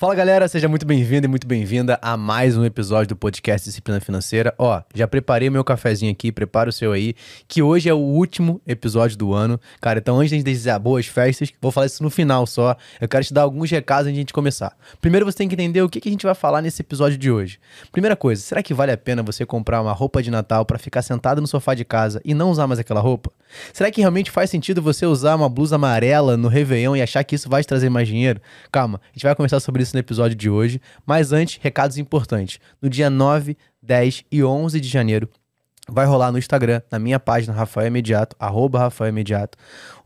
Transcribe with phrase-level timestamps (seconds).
[0.00, 4.00] Fala galera, seja muito bem-vindo e muito bem-vinda a mais um episódio do podcast Disciplina
[4.00, 4.54] Financeira.
[4.56, 7.14] Ó, já preparei meu cafezinho aqui, prepara o seu aí,
[7.46, 9.60] que hoje é o último episódio do ano.
[9.78, 12.78] Cara, então antes de dizer boas festas, vou falar isso no final só.
[12.98, 14.74] Eu quero te dar alguns recados antes de a gente começar.
[15.02, 17.60] Primeiro você tem que entender o que, a gente vai falar nesse episódio de hoje.
[17.92, 21.02] Primeira coisa, será que vale a pena você comprar uma roupa de Natal para ficar
[21.02, 23.30] sentado no sofá de casa e não usar mais aquela roupa?
[23.70, 27.34] Será que realmente faz sentido você usar uma blusa amarela no Réveillon e achar que
[27.34, 28.40] isso vai te trazer mais dinheiro?
[28.72, 30.80] Calma, a gente vai conversar sobre isso isso no episódio de hoje.
[31.04, 32.58] Mas antes, recados importantes.
[32.80, 35.28] No dia 9, 10 e 11 de janeiro,
[35.88, 39.58] vai rolar no Instagram, na minha página Rafael Imediato, arroba Rafael Imediato,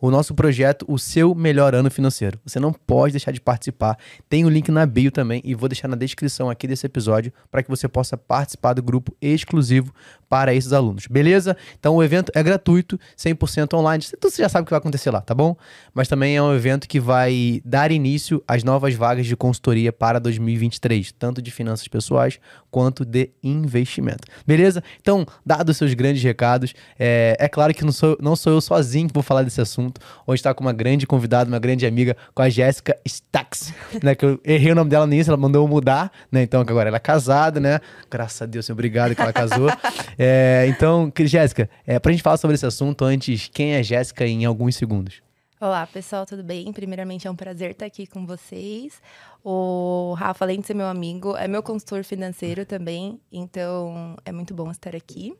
[0.07, 2.39] o nosso projeto O Seu Melhor Ano Financeiro.
[2.45, 3.97] Você não pode deixar de participar.
[4.29, 7.33] Tem o um link na bio também e vou deixar na descrição aqui desse episódio
[7.51, 9.95] para que você possa participar do grupo exclusivo
[10.29, 11.07] para esses alunos.
[11.07, 11.57] Beleza?
[11.79, 14.05] Então o evento é gratuito, 100% online.
[14.21, 15.57] Você já sabe o que vai acontecer lá, tá bom?
[15.95, 20.19] Mas também é um evento que vai dar início às novas vagas de consultoria para
[20.19, 22.39] 2023, tanto de finanças pessoais
[22.71, 24.29] quanto de investimento.
[24.47, 24.85] Beleza?
[25.01, 29.09] Então, dados seus grandes recados, é, é claro que não sou, não sou eu sozinho
[29.09, 30.01] que vou falar desse assunto assunto.
[30.27, 34.15] Hoje está com uma grande convidada, uma grande amiga, com a Jéssica Stax, né?
[34.15, 36.43] Que eu errei o nome dela nisso, ela mandou eu mudar, né?
[36.43, 37.81] Então agora ela é casada, né?
[38.11, 39.69] Graças a Deus, obrigado que ela casou.
[40.19, 44.45] é, então, Jéssica, é, pra gente falar sobre esse assunto, antes, quem é Jéssica em
[44.45, 45.23] alguns segundos?
[45.61, 46.71] Olá, pessoal, tudo bem?
[46.73, 49.01] Primeiramente, é um prazer estar aqui com vocês.
[49.43, 54.53] O Rafa, além de ser meu amigo, é meu consultor financeiro também, então é muito
[54.53, 55.35] bom estar aqui.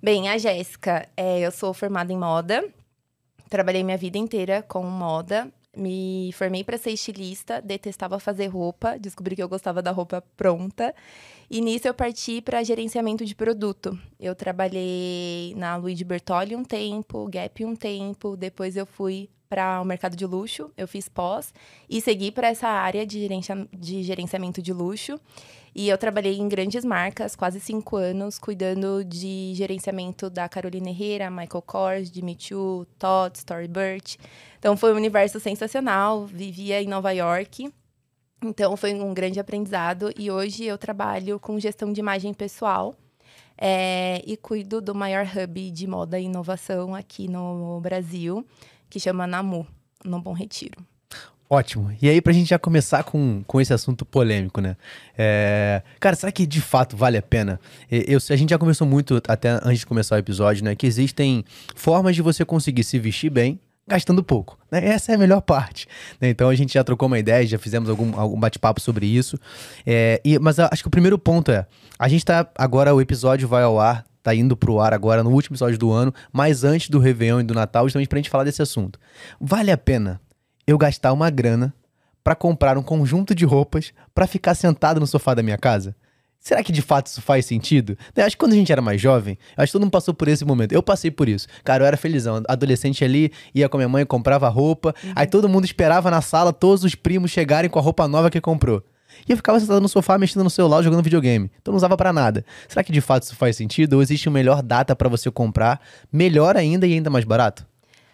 [0.00, 2.64] Bem, a Jéssica, é, eu sou formada em moda,
[3.48, 5.50] Trabalhei minha vida inteira com moda.
[5.76, 10.94] Me formei para ser estilista, detestava fazer roupa, descobri que eu gostava da roupa pronta.
[11.48, 13.98] E nisso eu parti para gerenciamento de produto.
[14.18, 19.84] Eu trabalhei na Luigi Bertolli um tempo, Gap um tempo, depois eu fui para o
[19.84, 21.54] mercado de luxo, eu fiz pós
[21.88, 25.18] e segui para essa área de, gerencia de gerenciamento de luxo.
[25.78, 31.30] E eu trabalhei em grandes marcas, quase cinco anos, cuidando de gerenciamento da Carolina Herrera,
[31.30, 34.18] Michael Kors, Jimmy Choo, Todd, Storybird.
[34.58, 37.72] Então foi um universo sensacional, vivia em Nova York.
[38.42, 42.92] Então foi um grande aprendizado e hoje eu trabalho com gestão de imagem pessoal.
[43.56, 48.44] É, e cuido do maior hub de moda e inovação aqui no Brasil,
[48.90, 49.64] que chama Namu,
[50.04, 50.84] no Bom Retiro.
[51.50, 51.90] Ótimo.
[52.02, 54.76] E aí, pra gente já começar com, com esse assunto polêmico, né?
[55.16, 55.82] É...
[55.98, 57.58] Cara, será que de fato vale a pena?
[57.90, 60.74] Eu, a gente já começou muito, até antes de começar o episódio, né?
[60.74, 61.42] Que existem
[61.74, 64.58] formas de você conseguir se vestir bem gastando pouco.
[64.70, 64.86] Né?
[64.86, 65.88] Essa é a melhor parte.
[66.20, 66.28] Né?
[66.28, 69.38] Então a gente já trocou uma ideia, já fizemos algum, algum bate-papo sobre isso.
[69.86, 71.66] É, e, mas acho que o primeiro ponto é:
[71.98, 72.46] a gente tá.
[72.54, 75.90] Agora o episódio vai ao ar tá indo pro ar agora no último episódio do
[75.90, 78.98] ano, mas antes do Réveillon e do Natal, justamente pra gente falar desse assunto.
[79.40, 80.20] Vale a pena
[80.68, 81.74] eu gastar uma grana
[82.22, 85.96] para comprar um conjunto de roupas para ficar sentado no sofá da minha casa?
[86.38, 87.96] Será que de fato isso faz sentido?
[88.14, 90.28] Eu acho que quando a gente era mais jovem, acho que todo mundo passou por
[90.28, 90.72] esse momento.
[90.72, 91.48] Eu passei por isso.
[91.64, 92.42] Cara, eu era felizão.
[92.46, 94.94] Adolescente ali, ia com a minha mãe, comprava roupa.
[95.02, 95.12] Uhum.
[95.16, 98.40] Aí todo mundo esperava na sala todos os primos chegarem com a roupa nova que
[98.40, 98.84] comprou.
[99.26, 101.50] E eu ficava sentado no sofá, mexendo no celular, jogando videogame.
[101.62, 102.44] Então não usava para nada.
[102.68, 103.94] Será que de fato isso faz sentido?
[103.94, 105.80] Ou existe uma melhor data para você comprar,
[106.12, 107.66] melhor ainda e ainda mais barato?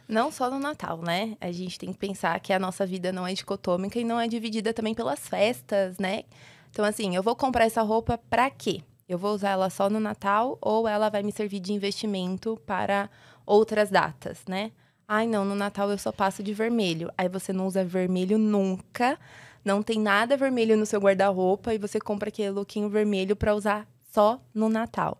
[0.06, 1.36] Não só no Natal, né?
[1.40, 4.28] A gente tem que pensar que a nossa vida não é dicotômica e não é
[4.28, 6.24] dividida também pelas festas, né?
[6.70, 8.82] Então, assim, eu vou comprar essa roupa para quê?
[9.08, 13.08] Eu vou usar ela só no Natal ou ela vai me servir de investimento para
[13.46, 14.72] outras datas, né?
[15.06, 17.10] Ai, não, no Natal eu só passo de vermelho.
[17.16, 19.18] Aí você não usa vermelho nunca,
[19.64, 23.86] não tem nada vermelho no seu guarda-roupa e você compra aquele lookinho vermelho para usar
[24.12, 25.18] só no Natal.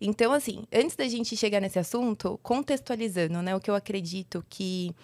[0.00, 4.94] Então, assim, antes da gente chegar nesse assunto, contextualizando, né, o que eu acredito que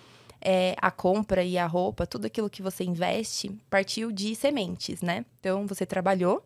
[0.41, 5.25] é, a compra e a roupa, tudo aquilo que você investe, partiu de sementes, né?
[5.41, 6.45] Então, você trabalhou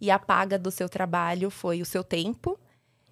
[0.00, 2.58] e a paga do seu trabalho foi o seu tempo,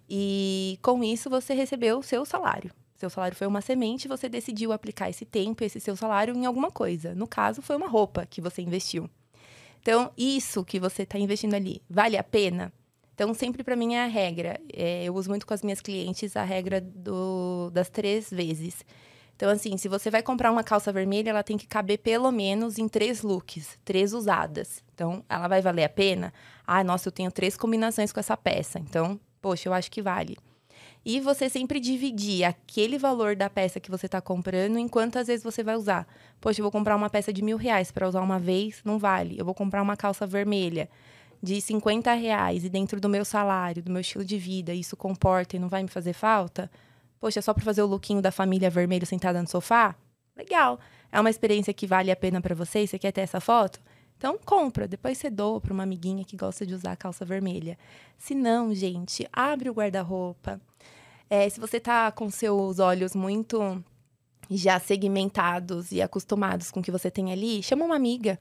[0.09, 2.71] e com isso você recebeu o seu salário.
[2.95, 6.71] Seu salário foi uma semente, você decidiu aplicar esse tempo, esse seu salário em alguma
[6.71, 7.13] coisa.
[7.13, 9.09] No caso, foi uma roupa que você investiu.
[9.81, 12.73] Então, isso que você está investindo ali, vale a pena?
[13.19, 14.57] Então, sempre para mim é a regra.
[14.71, 18.85] É, eu uso muito com as minhas clientes a regra do, das três vezes.
[19.35, 22.77] Então, assim, se você vai comprar uma calça vermelha, ela tem que caber pelo menos
[22.77, 24.81] em três looks, três usadas.
[24.95, 26.31] Então, ela vai valer a pena?
[26.65, 28.79] Ah, nossa, eu tenho três combinações com essa peça.
[28.79, 30.37] Então, poxa, eu acho que vale.
[31.03, 35.43] E você sempre dividir aquele valor da peça que você está comprando em quantas vezes
[35.43, 36.07] você vai usar.
[36.39, 39.37] Poxa, eu vou comprar uma peça de mil reais para usar uma vez, não vale.
[39.37, 40.89] Eu vou comprar uma calça vermelha
[41.41, 45.55] de 50 reais e dentro do meu salário, do meu estilo de vida, isso comporta
[45.55, 46.69] e não vai me fazer falta,
[47.19, 49.95] poxa, só para fazer o lookinho da família vermelho sentada no sofá?
[50.35, 50.79] Legal.
[51.11, 52.85] É uma experiência que vale a pena para você?
[52.85, 53.79] Você quer ter essa foto?
[54.17, 54.87] Então, compra.
[54.87, 57.77] Depois você doa para uma amiguinha que gosta de usar calça vermelha.
[58.17, 60.61] Se não, gente, abre o guarda-roupa.
[61.29, 63.83] É, se você tá com seus olhos muito
[64.49, 68.39] já segmentados e acostumados com o que você tem ali, chama uma amiga,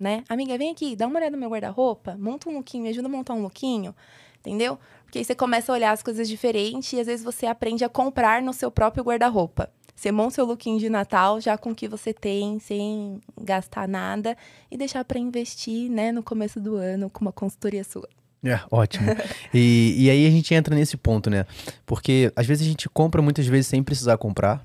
[0.00, 0.24] né?
[0.28, 3.10] Amiga, vem aqui, dá uma olhada no meu guarda-roupa, monta um lookinho, me ajuda a
[3.10, 3.94] montar um lookinho,
[4.38, 4.78] entendeu?
[5.04, 7.88] Porque aí você começa a olhar as coisas diferentes e às vezes você aprende a
[7.88, 9.70] comprar no seu próprio guarda-roupa.
[9.94, 14.34] Você monta seu lookinho de Natal já com o que você tem, sem gastar nada,
[14.70, 18.08] e deixar para investir, né, no começo do ano com uma consultoria sua.
[18.42, 19.06] É, ótimo.
[19.52, 21.44] e, e aí a gente entra nesse ponto, né?
[21.84, 24.62] Porque às vezes a gente compra muitas vezes sem precisar comprar,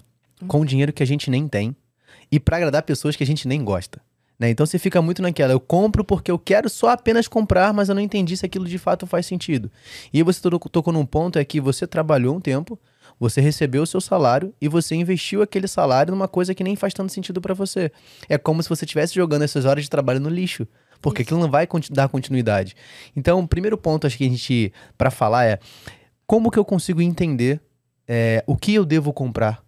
[0.47, 1.75] com dinheiro que a gente nem tem,
[2.31, 4.01] e para agradar pessoas que a gente nem gosta.
[4.39, 4.49] Né?
[4.49, 7.95] Então você fica muito naquela, eu compro porque eu quero só apenas comprar, mas eu
[7.95, 9.71] não entendi se aquilo de fato faz sentido.
[10.13, 10.41] E você
[10.71, 12.77] tocou num ponto é que você trabalhou um tempo,
[13.19, 16.93] você recebeu o seu salário e você investiu aquele salário numa coisa que nem faz
[16.93, 17.91] tanto sentido para você.
[18.27, 20.67] É como se você estivesse jogando essas horas de trabalho no lixo,
[21.01, 21.29] porque Isso.
[21.29, 22.75] aquilo não vai dar continuidade.
[23.15, 25.59] Então, o primeiro ponto acho que a gente para falar é
[26.27, 27.61] como que eu consigo entender
[28.07, 29.64] é, o que eu devo comprar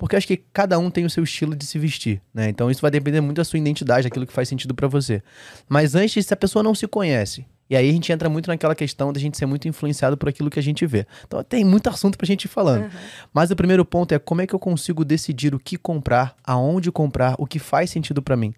[0.00, 2.48] porque acho que cada um tem o seu estilo de se vestir, né?
[2.48, 5.22] Então isso vai depender muito da sua identidade, daquilo que faz sentido para você.
[5.68, 8.74] Mas antes, se a pessoa não se conhece, e aí a gente entra muito naquela
[8.74, 11.06] questão da gente ser muito influenciado por aquilo que a gente vê.
[11.26, 12.84] Então tem muito assunto pra gente ir falando.
[12.84, 12.90] Uhum.
[13.30, 16.90] Mas o primeiro ponto é como é que eu consigo decidir o que comprar, aonde
[16.90, 18.54] comprar, o que faz sentido para mim.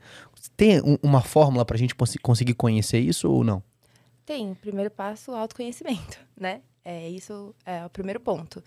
[0.56, 1.92] Tem um, uma fórmula pra gente
[2.22, 3.60] conseguir conhecer isso ou não?
[4.24, 4.54] Tem.
[4.54, 6.60] Primeiro passo, autoconhecimento, né?
[6.84, 8.62] É isso é o primeiro ponto.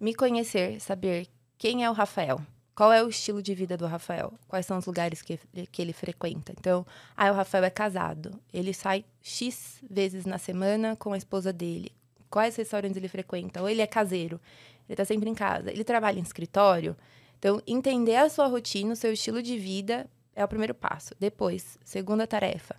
[0.00, 1.28] Me conhecer, saber
[1.62, 2.40] quem é o Rafael?
[2.74, 4.32] Qual é o estilo de vida do Rafael?
[4.48, 5.38] Quais são os lugares que,
[5.70, 6.52] que ele frequenta?
[6.58, 6.84] Então,
[7.16, 8.32] ah, o Rafael é casado.
[8.52, 11.92] Ele sai X vezes na semana com a esposa dele.
[12.28, 13.62] Quais restaurantes ele frequenta?
[13.62, 14.40] Ou ele é caseiro.
[14.88, 15.70] Ele está sempre em casa.
[15.70, 16.96] Ele trabalha em escritório.
[17.38, 21.14] Então, entender a sua rotina, o seu estilo de vida é o primeiro passo.
[21.20, 22.74] Depois, segunda tarefa,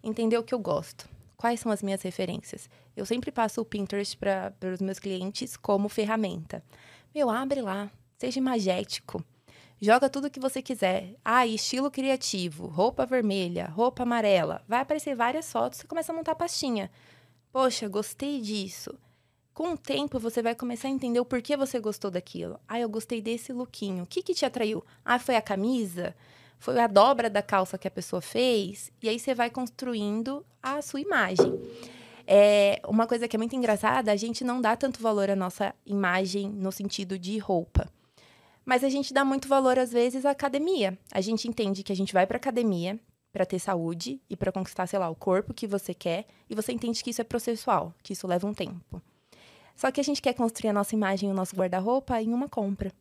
[0.00, 1.08] entender o que eu gosto.
[1.36, 2.70] Quais são as minhas referências?
[2.96, 6.62] Eu sempre passo o Pinterest para os meus clientes como ferramenta.
[7.12, 9.24] Meu, abre lá, Seja imagético.
[9.80, 11.14] Joga tudo que você quiser.
[11.24, 14.60] Ah, estilo criativo, roupa vermelha, roupa amarela.
[14.66, 16.90] Vai aparecer várias fotos, você começa a montar a pastinha.
[17.52, 18.92] Poxa, gostei disso.
[19.54, 22.58] Com o tempo, você vai começar a entender o porquê você gostou daquilo.
[22.66, 24.02] Ah, eu gostei desse lookinho.
[24.02, 24.84] O que, que te atraiu?
[25.04, 26.12] Ah, foi a camisa?
[26.58, 28.90] Foi a dobra da calça que a pessoa fez?
[29.00, 31.56] E aí você vai construindo a sua imagem.
[32.26, 35.72] É, uma coisa que é muito engraçada, a gente não dá tanto valor à nossa
[35.86, 37.88] imagem no sentido de roupa.
[38.68, 40.98] Mas a gente dá muito valor, às vezes, à academia.
[41.10, 43.00] A gente entende que a gente vai para academia
[43.32, 46.70] para ter saúde e para conquistar, sei lá, o corpo que você quer, e você
[46.70, 49.00] entende que isso é processual, que isso leva um tempo.
[49.74, 52.92] Só que a gente quer construir a nossa imagem, o nosso guarda-roupa em uma compra.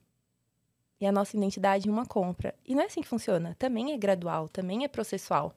[1.02, 2.56] E a nossa identidade em uma compra.
[2.66, 3.54] E não é assim que funciona.
[3.60, 5.54] Também é gradual, também é processual.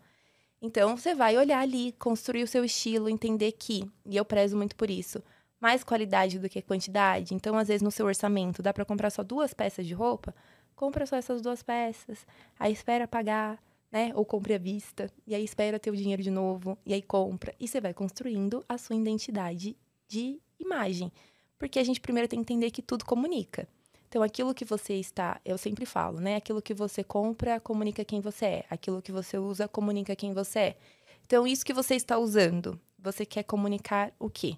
[0.61, 4.75] Então, você vai olhar ali, construir o seu estilo, entender que, e eu prezo muito
[4.75, 5.23] por isso,
[5.61, 7.35] mais qualidade do que quantidade.
[7.35, 10.35] Então, às vezes, no seu orçamento, dá para comprar só duas peças de roupa?
[10.75, 12.27] Compra só essas duas peças.
[12.59, 13.63] Aí espera pagar,
[13.93, 14.13] né?
[14.15, 15.11] Ou compre à vista.
[15.27, 16.79] E aí espera ter o dinheiro de novo.
[16.87, 17.55] E aí compra.
[17.61, 19.77] E você vai construindo a sua identidade
[20.09, 21.13] de imagem.
[21.59, 23.69] Porque a gente primeiro tem que entender que tudo comunica.
[24.09, 26.37] Então, aquilo que você está, eu sempre falo, né?
[26.37, 28.65] Aquilo que você compra comunica quem você é.
[28.71, 30.77] Aquilo que você usa comunica quem você é.
[31.25, 34.57] Então, isso que você está usando, você quer comunicar o quê?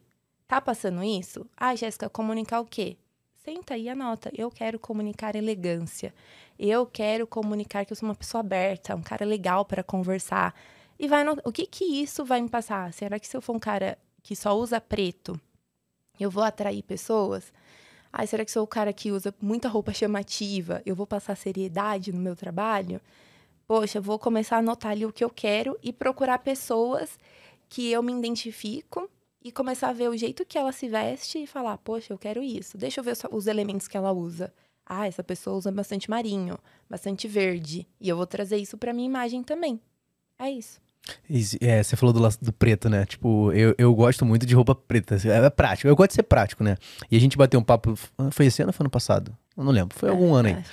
[0.52, 1.46] Tá passando isso?
[1.56, 2.98] Ah, Jéssica, comunicar o quê?
[3.42, 4.30] Senta aí e anota.
[4.36, 6.12] Eu quero comunicar elegância.
[6.58, 10.54] Eu quero comunicar que eu sou uma pessoa aberta, um cara legal para conversar.
[10.98, 12.92] E vai o que que isso vai me passar?
[12.92, 15.40] Será que se eu for um cara que só usa preto,
[16.20, 17.50] eu vou atrair pessoas?
[18.12, 20.82] Ah, será que sou o cara que usa muita roupa chamativa?
[20.84, 23.00] Eu vou passar seriedade no meu trabalho?
[23.66, 27.18] Poxa, vou começar a anotar ali o que eu quero e procurar pessoas
[27.70, 29.08] que eu me identifico
[29.44, 32.42] e começar a ver o jeito que ela se veste e falar, poxa, eu quero
[32.42, 32.78] isso.
[32.78, 34.52] Deixa eu ver os elementos que ela usa.
[34.86, 36.58] Ah, essa pessoa usa bastante marinho,
[36.88, 37.86] bastante verde.
[38.00, 39.80] E eu vou trazer isso para minha imagem também.
[40.38, 40.80] É isso.
[41.60, 43.04] É, você falou do, do preto, né?
[43.04, 45.16] Tipo, eu, eu gosto muito de roupa preta.
[45.24, 45.88] É, é prático.
[45.88, 46.76] Eu gosto de ser prático, né?
[47.10, 47.94] E a gente bateu um papo.
[48.30, 49.36] Foi esse ano ou foi ano passado?
[49.56, 49.96] Eu não lembro.
[49.98, 50.64] Foi é, algum ano aí.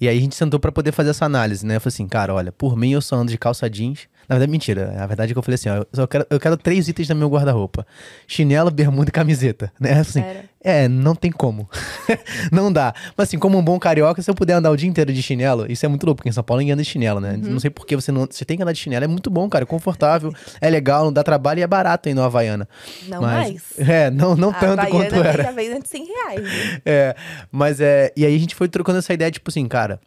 [0.00, 1.76] E aí a gente sentou para poder fazer essa análise, né?
[1.76, 4.50] Eu falei assim, cara, olha, por mim eu só ando de calça jeans na verdade,
[4.50, 4.94] mentira.
[4.98, 7.16] A verdade é que eu falei assim: ó, eu, quero, eu quero três itens no
[7.16, 7.86] meu guarda-roupa:
[8.26, 9.72] chinelo, bermuda e camiseta.
[9.78, 10.00] Né?
[10.04, 10.22] Assim,
[10.64, 11.68] é, não tem como.
[12.50, 12.94] não dá.
[13.16, 15.70] Mas assim, como um bom carioca, se eu puder andar o dia inteiro de chinelo,
[15.70, 17.32] isso é muito louco, porque em São Paulo ninguém anda de chinelo, né?
[17.34, 17.52] Uhum.
[17.52, 18.26] Não sei por que você não.
[18.30, 19.64] Você tem que andar de chinelo, é muito bom, cara.
[19.64, 22.66] É confortável, é legal, não dá trabalho e é barato aí no Havaiana.
[23.08, 23.88] Não mas, mais.
[23.88, 25.42] É, não, não tanto Havaiana quanto era.
[25.42, 26.42] Já veio de 100 reais.
[26.42, 26.80] Né?
[26.86, 27.16] É,
[27.52, 28.10] mas é.
[28.16, 30.00] E aí a gente foi trocando essa ideia, tipo assim, cara,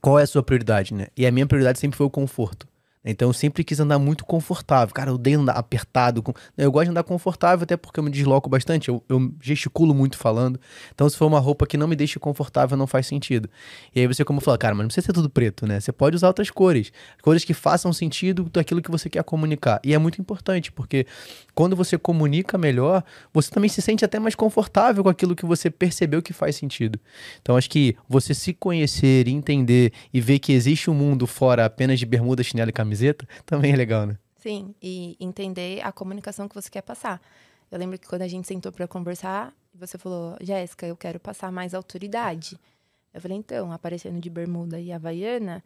[0.00, 1.08] qual é a sua prioridade, né?
[1.16, 2.67] E a minha prioridade sempre foi o conforto.
[3.10, 4.94] Então eu sempre quis andar muito confortável.
[4.94, 6.22] Cara, eu odeio andar apertado.
[6.22, 6.34] Com...
[6.56, 8.90] Eu gosto de andar confortável, até porque eu me desloco bastante.
[8.90, 10.60] Eu, eu gesticulo muito falando.
[10.94, 13.48] Então, se for uma roupa que não me deixa confortável, não faz sentido.
[13.94, 15.80] E aí você, como falou, cara, mas não precisa ser tudo preto, né?
[15.80, 16.92] Você pode usar outras cores.
[17.22, 19.80] Cores que façam sentido daquilo que você quer comunicar.
[19.82, 21.06] E é muito importante, porque
[21.54, 25.70] quando você comunica melhor, você também se sente até mais confortável com aquilo que você
[25.70, 27.00] percebeu que faz sentido.
[27.40, 31.98] Então, acho que você se conhecer, entender e ver que existe um mundo fora apenas
[31.98, 32.97] de bermuda, chinelo e camiseta,
[33.46, 34.18] também é legal, né?
[34.36, 37.20] Sim, e entender a comunicação que você quer passar.
[37.70, 41.52] Eu lembro que quando a gente sentou para conversar, você falou, Jéssica, eu quero passar
[41.52, 42.58] mais autoridade.
[43.12, 45.62] Eu falei, então, aparecendo de bermuda e havaiana,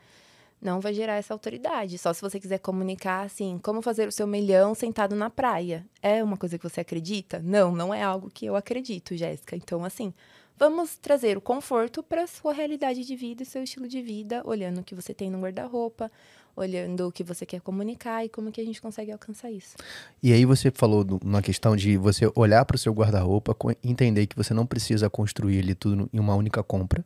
[0.60, 1.98] não vai gerar essa autoridade.
[1.98, 5.84] Só se você quiser comunicar assim, como fazer o seu milhão sentado na praia.
[6.00, 7.40] É uma coisa que você acredita?
[7.40, 9.56] Não, não é algo que eu acredito, Jéssica.
[9.56, 10.14] Então, assim,
[10.62, 14.78] vamos trazer o conforto para sua realidade de vida e seu estilo de vida, olhando
[14.78, 16.08] o que você tem no guarda-roupa,
[16.54, 19.74] olhando o que você quer comunicar e como que a gente consegue alcançar isso.
[20.22, 24.36] E aí você falou na questão de você olhar para o seu guarda-roupa, entender que
[24.36, 27.04] você não precisa construir ele tudo em uma única compra.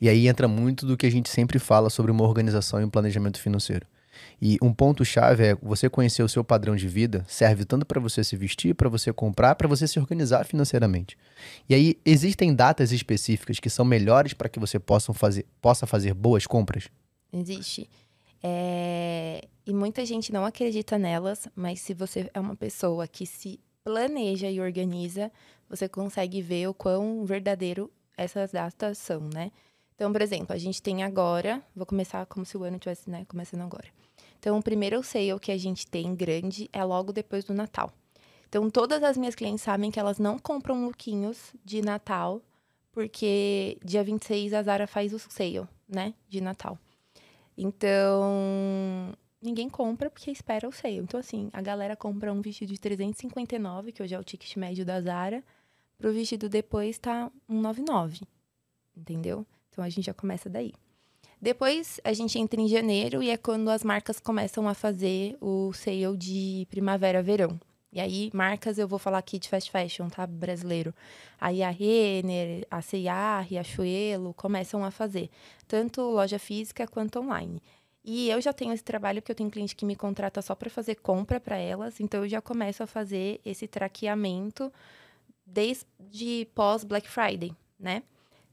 [0.00, 2.90] E aí entra muito do que a gente sempre fala sobre uma organização e um
[2.90, 3.88] planejamento financeiro.
[4.40, 8.00] E um ponto chave é você conhecer o seu padrão de vida, serve tanto para
[8.00, 11.16] você se vestir, para você comprar, para você se organizar financeiramente.
[11.68, 16.14] E aí existem datas específicas que são melhores para que você possa fazer, possa fazer
[16.14, 16.88] boas compras?
[17.32, 17.88] Existe.
[18.42, 19.42] É...
[19.66, 24.50] E muita gente não acredita nelas, mas se você é uma pessoa que se planeja
[24.50, 25.30] e organiza,
[25.68, 29.50] você consegue ver o quão verdadeiro essas datas são, né?
[29.94, 33.24] Então, por exemplo, a gente tem agora, vou começar como se o ano tivesse, né,
[33.26, 33.88] começando agora.
[34.38, 37.92] Então, o primeiro sale que a gente tem grande é logo depois do Natal.
[38.48, 42.40] Então, todas as minhas clientes sabem que elas não compram lookinhos de Natal,
[42.92, 46.78] porque dia 26 a Zara faz o sale, né, de Natal.
[47.56, 50.96] Então, ninguém compra porque espera o sale.
[50.96, 54.86] Então, assim, a galera compra um vestido de 359, que hoje é o ticket médio
[54.86, 55.44] da Zara,
[55.98, 58.20] pro vestido depois tá 199,
[58.96, 59.44] entendeu?
[59.68, 60.72] Então, a gente já começa daí.
[61.40, 65.72] Depois a gente entra em janeiro e é quando as marcas começam a fazer o
[65.72, 67.60] sale de primavera-verão.
[67.92, 70.26] E aí, marcas, eu vou falar aqui de fast fashion, tá?
[70.26, 70.94] Brasileiro.
[71.40, 75.30] Aí a Renner, a C&A, Riachuelo começam a fazer.
[75.66, 77.62] Tanto loja física quanto online.
[78.04, 80.68] E eu já tenho esse trabalho porque eu tenho cliente que me contrata só para
[80.68, 81.98] fazer compra para elas.
[82.00, 84.72] Então, eu já começo a fazer esse traqueamento
[85.46, 88.02] desde pós Black Friday, né?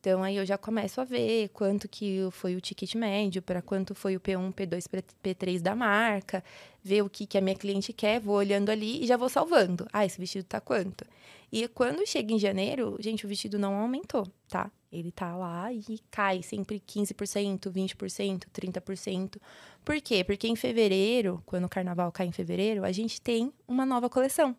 [0.06, 3.96] Então aí eu já começo a ver quanto que foi o ticket médio, para quanto
[3.96, 6.44] foi o P1, P2, P3 da marca,
[6.84, 9.88] ver o que, que a minha cliente quer, vou olhando ali e já vou salvando.
[9.92, 11.04] Ah, esse vestido tá quanto?
[11.52, 14.70] E quando chega em janeiro, gente, o vestido não aumentou, tá?
[14.92, 19.38] Ele tá lá e cai sempre 15%, 20%, 30%.
[19.84, 20.24] Por quê?
[20.24, 24.56] Porque em fevereiro, quando o carnaval cai em fevereiro, a gente tem uma nova coleção.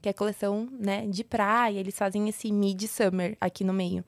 [0.00, 4.04] Que é a coleção, né, de praia, eles fazem esse mid-summer aqui no meio.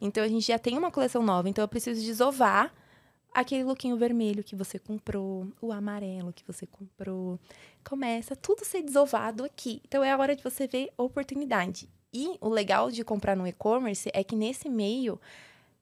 [0.00, 2.72] Então a gente já tem uma coleção nova, então eu preciso desovar
[3.32, 7.38] aquele lookinho vermelho que você comprou, o amarelo que você comprou.
[7.84, 9.80] Começa tudo a ser desovado aqui.
[9.86, 11.88] Então é a hora de você ver oportunidade.
[12.12, 15.20] E o legal de comprar no e-commerce é que nesse meio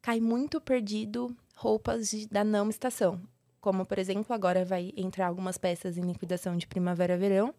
[0.02, 3.20] cai muito perdido roupas de, da não estação.
[3.60, 7.54] Como, por exemplo, agora vai entrar algumas peças em liquidação de primavera-verão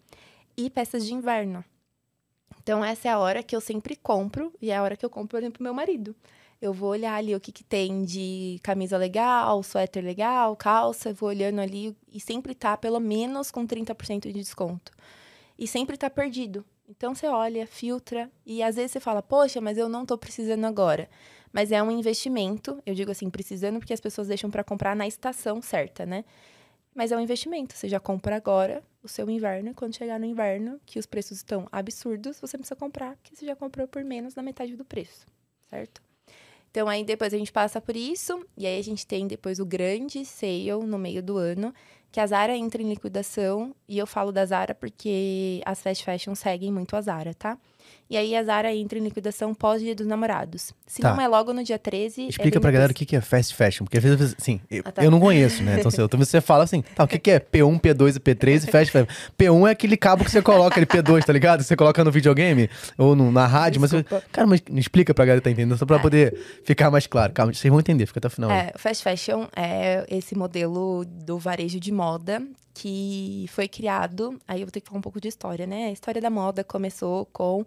[0.56, 1.64] e peças de inverno.
[2.62, 5.10] Então, essa é a hora que eu sempre compro, e é a hora que eu
[5.10, 6.16] compro, por exemplo, meu marido.
[6.62, 11.30] Eu vou olhar ali o que, que tem de camisa legal, suéter legal, calça, vou
[11.30, 14.92] olhando ali e sempre tá pelo menos com 30% de desconto.
[15.58, 16.66] E sempre tá perdido.
[16.90, 20.66] Então você olha, filtra e às vezes você fala: "Poxa, mas eu não tô precisando
[20.66, 21.10] agora".
[21.54, 25.08] Mas é um investimento, eu digo assim, precisando porque as pessoas deixam para comprar na
[25.08, 26.26] estação certa, né?
[26.96, 30.26] Mas é um investimento, você já compra agora o seu inverno, e quando chegar no
[30.26, 34.34] inverno, que os preços estão absurdos, você precisa comprar, porque você já comprou por menos
[34.34, 35.26] da metade do preço,
[35.70, 36.02] certo?
[36.78, 39.66] Então, aí depois a gente passa por isso, e aí a gente tem depois o
[39.66, 41.74] grande sale no meio do ano,
[42.12, 46.36] que a Zara entra em liquidação, e eu falo da Zara porque as fast fashion
[46.36, 47.58] seguem muito a Zara, tá?
[48.10, 50.74] E aí a Zara entra em liquidação pós-dia dos namorados.
[50.86, 51.14] Se tá.
[51.14, 52.22] não é logo no dia 13.
[52.22, 54.82] É Explica é pra galera o que é fast fashion, porque às vezes, assim, eu,
[54.86, 55.04] ah, tá.
[55.04, 55.80] eu não conheço, né?
[55.80, 58.92] Então, então você fala assim, tá, o que é P1, P2 e P3 e fast
[58.92, 59.08] fashion?
[59.38, 61.64] P1 é aquele cabo que você coloca, aquele P2, tá ligado?
[61.64, 64.10] Você coloca no videogame ou no, na rádio, Desculpa.
[64.12, 64.22] mas.
[64.22, 66.00] Você, cara, mas explica pra galera tá entendendo, só pra é.
[66.00, 67.34] poder ficar mais claro.
[67.34, 68.50] Calma, vocês vão entender, fica até o final.
[68.50, 72.42] É, fast fashion é esse modelo do varejo de moda
[72.74, 74.40] que foi criado.
[74.48, 75.88] Aí eu vou ter que falar um pouco de história, né?
[75.88, 77.66] A história da moda começou com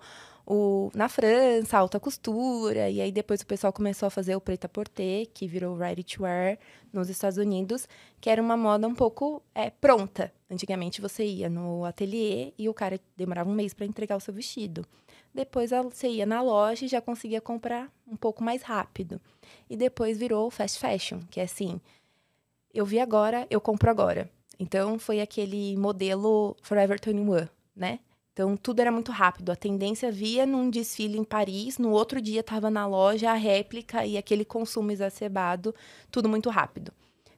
[0.52, 4.68] o, na França, alta costura, e aí depois o pessoal começou a fazer o preta
[4.68, 6.58] porter, que virou ready to wear
[6.92, 7.86] nos Estados Unidos,
[8.20, 10.32] que era uma moda um pouco é, pronta.
[10.50, 14.34] Antigamente você ia no ateliê e o cara demorava um mês para entregar o seu
[14.34, 14.84] vestido.
[15.32, 19.20] Depois você ia na loja e já conseguia comprar um pouco mais rápido.
[19.68, 21.80] E depois virou fast fashion, que é assim,
[22.74, 24.28] eu vi agora, eu compro agora.
[24.58, 28.00] Então foi aquele modelo Forever 21, né?
[28.32, 29.50] Então, tudo era muito rápido.
[29.50, 34.06] A tendência via num desfile em Paris, no outro dia estava na loja a réplica
[34.06, 35.74] e aquele consumo exacerbado,
[36.10, 36.92] tudo muito rápido.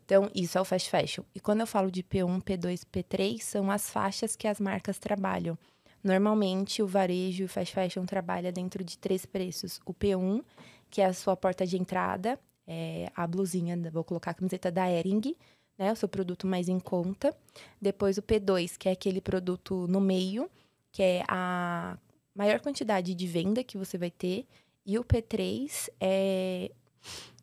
[0.04, 1.24] Então, isso é o fast fashion.
[1.34, 5.56] E quando eu falo de P1, P2, P3, são as faixas que as marcas trabalham.
[6.04, 9.80] Normalmente, o varejo e o fast fashion trabalha dentro de três preços.
[9.86, 10.42] O P1,
[10.90, 14.90] que é a sua porta de entrada, é a blusinha, vou colocar a camiseta da
[14.90, 15.34] Ering,
[15.78, 17.34] né, o seu produto mais em conta.
[17.80, 20.50] Depois o P2, que é aquele produto no meio,
[20.92, 21.98] que é a
[22.34, 24.46] maior quantidade de venda que você vai ter.
[24.84, 26.70] E o P3 é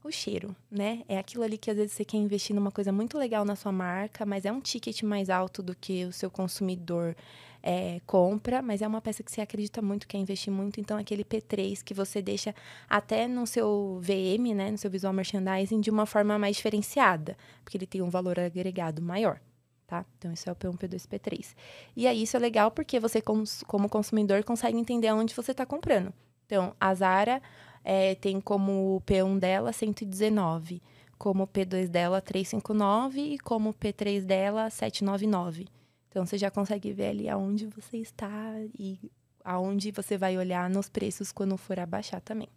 [0.04, 1.04] o cheiro, né?
[1.08, 3.72] É aquilo ali que às vezes você quer investir numa coisa muito legal na sua
[3.72, 7.16] marca, mas é um ticket mais alto do que o seu consumidor
[7.62, 10.80] é, compra, mas é uma peça que você acredita muito, quer investir muito.
[10.80, 12.56] Então, aquele P3 que você deixa
[12.90, 14.72] até no seu VM, né?
[14.72, 19.02] No seu visual merchandising, de uma forma mais diferenciada, porque ele tem um valor agregado
[19.02, 19.42] maior
[19.90, 20.06] tá?
[20.20, 21.56] Então, isso é o P1, P2, P3.
[21.96, 26.14] E aí, isso é legal porque você, como consumidor, consegue entender aonde você está comprando.
[26.46, 27.42] Então, a Zara
[27.84, 30.80] é, tem como P1 dela 119,
[31.18, 35.68] como P2 dela 359 e como P3 dela 799.
[36.08, 38.30] Então, você já consegue ver ali aonde você está
[38.78, 39.00] e
[39.44, 42.50] aonde você vai olhar nos preços quando for abaixar também.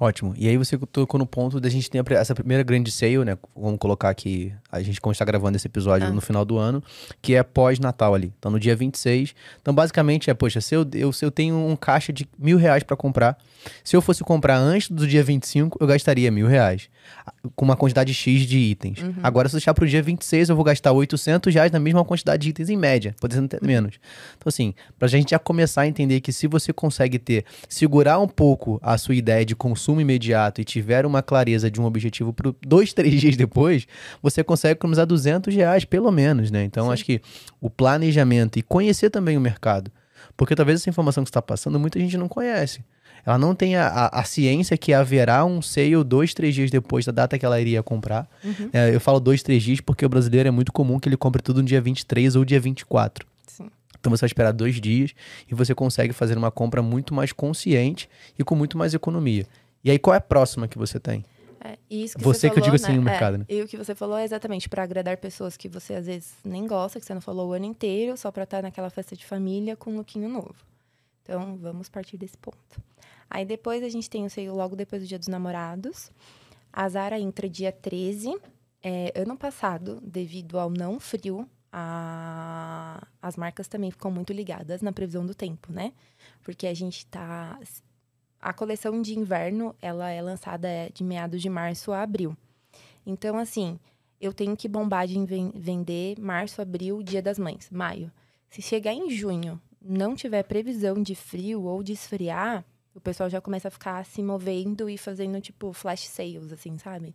[0.00, 0.32] Ótimo.
[0.36, 3.36] E aí você tocou no ponto da gente ter essa primeira grande sale, né?
[3.56, 6.10] Vamos colocar aqui, a gente como está gravando esse episódio ah.
[6.10, 6.82] no final do ano,
[7.20, 8.32] que é pós-Natal ali.
[8.38, 9.34] Então no dia 26.
[9.60, 12.84] Então basicamente é, poxa, se eu, eu, se eu tenho um caixa de mil reais
[12.84, 13.36] para comprar,
[13.82, 16.88] se eu fosse comprar antes do dia 25, eu gastaria mil reais.
[17.56, 19.02] Com uma quantidade X de itens.
[19.02, 19.14] Uhum.
[19.22, 22.42] Agora, se eu deixar pro dia 26, eu vou gastar 800 reais na mesma quantidade
[22.42, 23.98] de itens em média, podendo até menos.
[24.36, 28.28] Então, assim, pra gente já começar a entender que se você consegue ter, segurar um
[28.28, 32.54] pouco a sua ideia de consumo imediato e tiver uma clareza de um objetivo pro
[32.60, 33.86] dois, três dias depois,
[34.22, 36.64] você consegue economizar 200 reais, pelo menos, né?
[36.64, 36.92] Então, Sim.
[36.92, 37.20] acho que
[37.60, 39.90] o planejamento e conhecer também o mercado.
[40.36, 42.80] Porque talvez essa informação que está passando, muita gente não conhece
[43.28, 47.04] ela não tem a, a, a, ciência que haverá um sale dois, três dias depois
[47.04, 48.26] da data que ela iria comprar.
[48.42, 48.70] Uhum.
[48.72, 51.42] É, eu falo dois, três dias porque o brasileiro é muito comum que ele compre
[51.42, 53.26] tudo no dia 23 ou dia 24.
[53.46, 53.68] Sim.
[54.00, 55.12] Então você vai esperar dois dias
[55.50, 59.46] e você consegue fazer uma compra muito mais consciente e com muito mais economia.
[59.88, 61.24] E aí, qual é a próxima que você tem?
[61.64, 62.98] É, isso que você, você que falou, eu digo assim né?
[62.98, 63.44] no mercado, é, né?
[63.48, 66.66] E o que você falou é exatamente para agradar pessoas que você às vezes nem
[66.66, 69.76] gosta, que você não falou o ano inteiro, só para estar naquela festa de família
[69.76, 70.54] com um lookinho novo.
[71.22, 72.82] Então, vamos partir desse ponto.
[73.30, 76.10] Aí depois a gente tem o sale logo depois do Dia dos Namorados.
[76.70, 78.38] A Zara entra dia 13.
[78.82, 83.06] É, ano passado, devido ao não frio, a...
[83.22, 85.94] as marcas também ficam muito ligadas na previsão do tempo, né?
[86.42, 87.58] Porque a gente tá.
[88.40, 92.36] A coleção de inverno, ela é lançada de meados de março a abril.
[93.04, 93.78] Então, assim,
[94.20, 95.18] eu tenho que bombar de
[95.54, 98.12] vender março, abril, dia das mães, maio.
[98.48, 103.40] Se chegar em junho, não tiver previsão de frio ou de esfriar, o pessoal já
[103.40, 107.14] começa a ficar se movendo e fazendo, tipo, flash sales, assim, sabe?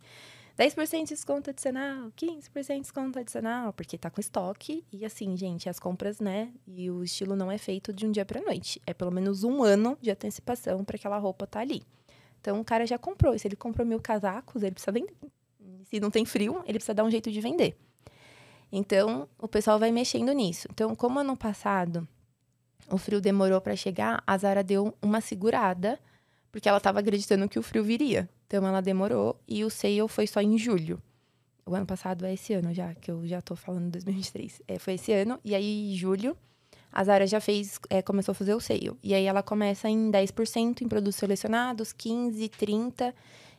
[0.57, 4.85] 10% de desconto adicional, 15% de desconto adicional, porque tá com estoque.
[4.91, 6.53] E assim, gente, as compras, né?
[6.67, 8.81] E o estilo não é feito de um dia pra noite.
[8.85, 11.81] É pelo menos um ano de antecipação para aquela roupa tá ali.
[12.39, 13.33] Então o cara já comprou.
[13.33, 15.15] E se ele comprou mil casacos, ele precisa vender.
[15.85, 17.75] Se não tem frio, ele precisa dar um jeito de vender.
[18.71, 20.67] Então, o pessoal vai mexendo nisso.
[20.71, 22.07] Então, como ano passado
[22.89, 25.99] o frio demorou para chegar, a Zara deu uma segurada,
[26.51, 28.29] porque ela estava acreditando que o frio viria.
[28.53, 31.01] Então ela demorou e o sale foi só em julho.
[31.65, 34.61] O ano passado é esse ano já, que eu já tô falando 2023.
[34.67, 36.37] É, foi esse ano, e aí em julho
[36.91, 38.91] a Zara já fez, é, começou a fazer o sale.
[39.01, 43.15] E aí ela começa em 10% em produtos selecionados, 15, 30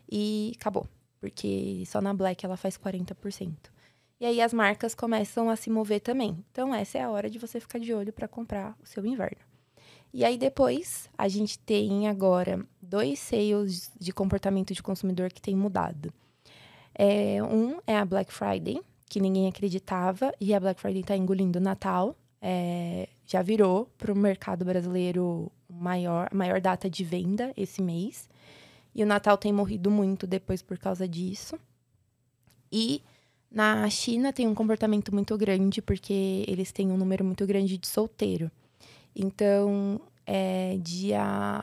[0.08, 0.86] e acabou.
[1.20, 3.52] Porque só na Black ela faz 40%.
[4.20, 6.38] E aí as marcas começam a se mover também.
[6.52, 9.53] Então essa é a hora de você ficar de olho para comprar o seu inverno.
[10.14, 15.56] E aí depois a gente tem agora dois sales de comportamento de consumidor que tem
[15.56, 16.14] mudado.
[16.94, 21.58] É, um é a Black Friday, que ninguém acreditava, e a Black Friday está engolindo
[21.58, 22.14] o Natal.
[22.40, 28.28] É, já virou para o mercado brasileiro maior, a maior data de venda esse mês.
[28.94, 31.58] E o Natal tem morrido muito depois por causa disso.
[32.70, 33.02] E
[33.50, 37.88] na China tem um comportamento muito grande, porque eles têm um número muito grande de
[37.88, 38.48] solteiro.
[39.14, 41.62] Então, é dia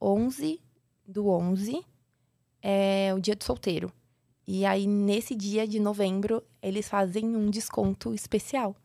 [0.00, 0.60] 11
[1.06, 1.84] do 11,
[2.62, 3.92] é o dia do solteiro.
[4.46, 8.76] E aí, nesse dia de novembro, eles fazem um desconto especial.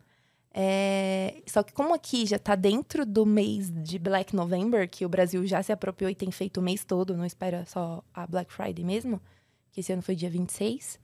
[0.53, 1.41] É...
[1.47, 5.45] Só que como aqui já tá dentro do mês de Black November, que o Brasil
[5.45, 8.83] já se apropriou e tem feito o mês todo, não espera só a Black Friday
[8.83, 9.21] mesmo,
[9.71, 10.99] que esse ano foi dia 26,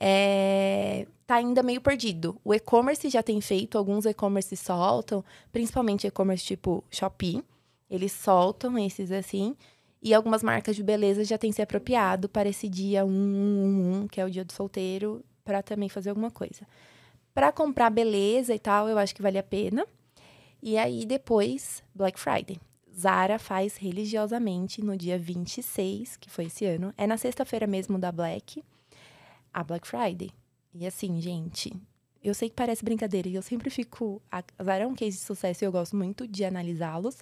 [0.00, 1.06] é...
[1.26, 2.40] tá ainda meio perdido.
[2.44, 7.42] O e-commerce já tem feito, alguns e-commerce soltam, principalmente e-commerce tipo Shopee,
[7.90, 9.56] eles soltam esses assim,
[10.02, 14.24] e algumas marcas de beleza já têm se apropriado para esse dia 111, que é
[14.24, 16.66] o dia do solteiro, para também fazer alguma coisa.
[17.34, 19.86] Para comprar beleza e tal, eu acho que vale a pena.
[20.62, 22.60] E aí depois, Black Friday.
[22.96, 26.92] Zara faz religiosamente no dia 26, que foi esse ano.
[26.96, 28.62] É na sexta-feira mesmo da Black,
[29.58, 30.30] a Black Friday.
[30.72, 31.74] E assim, gente,
[32.22, 34.22] eu sei que parece brincadeira e eu sempre fico.
[34.30, 37.18] A Zara é um case de sucesso e eu gosto muito de analisá-los.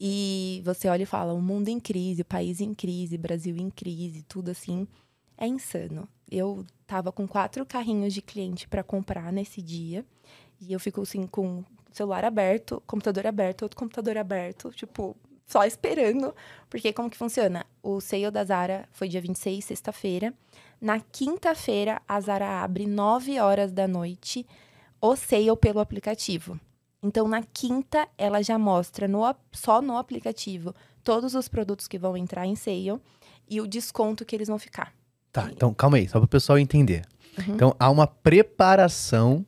[0.00, 3.68] E você olha e fala: o mundo em crise, o país em crise, Brasil em
[3.68, 4.88] crise, tudo assim.
[5.36, 6.08] É insano.
[6.30, 10.04] Eu tava com quatro carrinhos de cliente para comprar nesse dia.
[10.60, 16.34] E eu fico assim com celular aberto, computador aberto, outro computador aberto, tipo, só esperando.
[16.68, 17.66] Porque como que funciona?
[17.82, 20.34] O sale da Zara foi dia 26, sexta-feira.
[20.80, 24.46] Na quinta-feira, a Zara abre 9 horas da noite
[25.00, 26.58] o sale pelo aplicativo.
[27.02, 32.16] Então, na quinta, ela já mostra no, só no aplicativo todos os produtos que vão
[32.16, 33.00] entrar em sale
[33.48, 34.92] e o desconto que eles vão ficar.
[35.32, 37.04] Tá, então calma aí, só para o pessoal entender.
[37.38, 37.54] Uhum.
[37.54, 39.44] Então há uma preparação.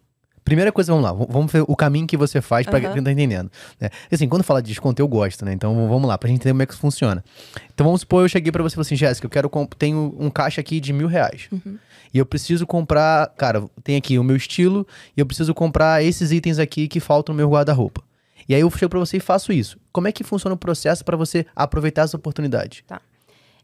[0.51, 2.93] Primeira coisa, vamos lá, vamos ver o caminho que você faz para uhum.
[2.93, 3.49] quem tá entendendo.
[3.79, 3.89] Né?
[4.11, 5.53] Assim, quando fala de desconto, eu gosto, né?
[5.53, 7.25] Então vamos lá, pra gente entender como é que isso funciona.
[7.73, 10.29] Então vamos supor, eu cheguei para você e falei assim, Jéssica, eu quero tenho um
[10.29, 11.47] caixa aqui de mil reais.
[11.53, 11.79] Uhum.
[12.13, 14.85] E eu preciso comprar, cara, tem aqui o meu estilo,
[15.17, 18.03] e eu preciso comprar esses itens aqui que faltam no meu guarda-roupa.
[18.49, 19.79] E aí eu chego para você e faço isso.
[19.93, 22.83] Como é que funciona o processo para você aproveitar essa oportunidade?
[22.89, 23.01] Tá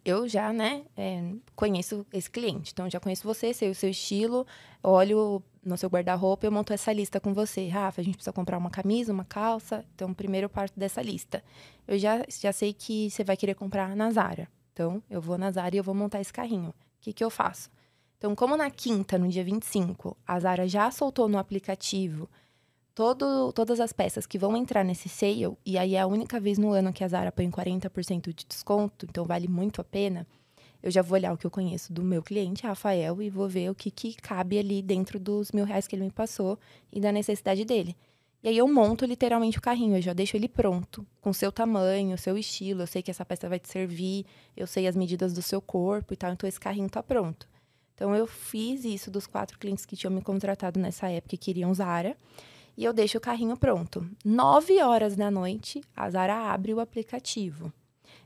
[0.06, 2.70] eu já, né, é, conheço esse cliente.
[2.72, 4.46] Então, já conheço você, sei o seu estilo,
[4.80, 7.66] olho no seu guarda-roupa, eu monto essa lista com você.
[7.66, 9.84] Rafa, a gente precisa comprar uma camisa, uma calça.
[9.96, 11.42] Então, primeiro eu parto dessa lista.
[11.88, 14.48] Eu já, já sei que você vai querer comprar na Zara.
[14.72, 16.70] Então, eu vou na Zara e eu vou montar esse carrinho.
[16.70, 17.68] O que, que eu faço?
[18.16, 22.30] Então, como na quinta, no dia 25, a Zara já soltou no aplicativo
[22.96, 26.56] todo, todas as peças que vão entrar nesse sale, e aí é a única vez
[26.56, 30.26] no ano que a Zara põe 40% de desconto, então vale muito a pena,
[30.82, 33.70] eu já vou olhar o que eu conheço do meu cliente, Rafael, e vou ver
[33.70, 36.58] o que, que cabe ali dentro dos mil reais que ele me passou
[36.90, 37.94] e da necessidade dele.
[38.42, 42.16] E aí eu monto literalmente o carrinho, eu já deixo ele pronto, com seu tamanho,
[42.16, 44.24] seu estilo, eu sei que essa peça vai te servir,
[44.56, 47.46] eu sei as medidas do seu corpo e tal, então esse carrinho tá pronto.
[47.94, 51.74] Então eu fiz isso dos quatro clientes que tinham me contratado nessa época e queriam
[51.74, 52.16] Zara
[52.76, 54.08] e eu deixo o carrinho pronto.
[54.24, 57.72] 9 horas da noite, a Zara abre o aplicativo.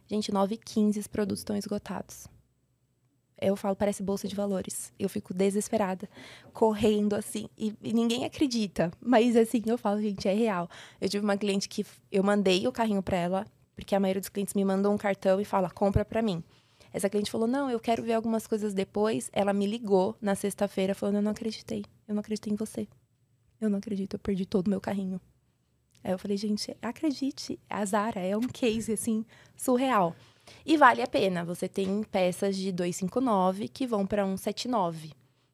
[0.07, 2.27] Gente, 9 h 15 os produtos estão esgotados.
[3.41, 4.93] Eu falo, parece bolsa de valores.
[4.99, 6.09] Eu fico desesperada,
[6.53, 8.91] correndo assim, e, e, ninguém acredita.
[9.01, 10.69] Mas assim, eu falo, gente, é real.
[11.01, 14.29] Eu tive uma cliente que eu mandei o carrinho para ela, porque a maioria dos
[14.29, 16.45] clientes me mandam um cartão e fala, compra para mim.
[16.93, 19.31] Essa cliente falou, não, eu quero ver algumas coisas depois.
[19.33, 22.87] Ela me ligou na sexta-feira falando, eu não acreditei, eu não acreditei em você.
[23.61, 25.21] Eu não acredito, eu perdi todo o meu carrinho.
[26.03, 30.17] Aí eu falei, gente, acredite, a Zara é um case, assim, surreal.
[30.65, 31.45] E vale a pena.
[31.45, 35.13] Você tem peças de 259 que vão para 179,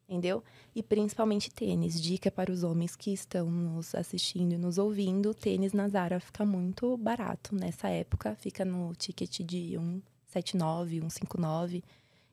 [0.09, 0.42] entendeu?
[0.75, 2.01] E principalmente tênis.
[2.01, 6.45] Dica para os homens que estão nos assistindo e nos ouvindo: tênis na Zara fica
[6.45, 8.37] muito barato nessa época.
[8.37, 9.77] Fica no ticket de
[10.29, 11.83] 179, 159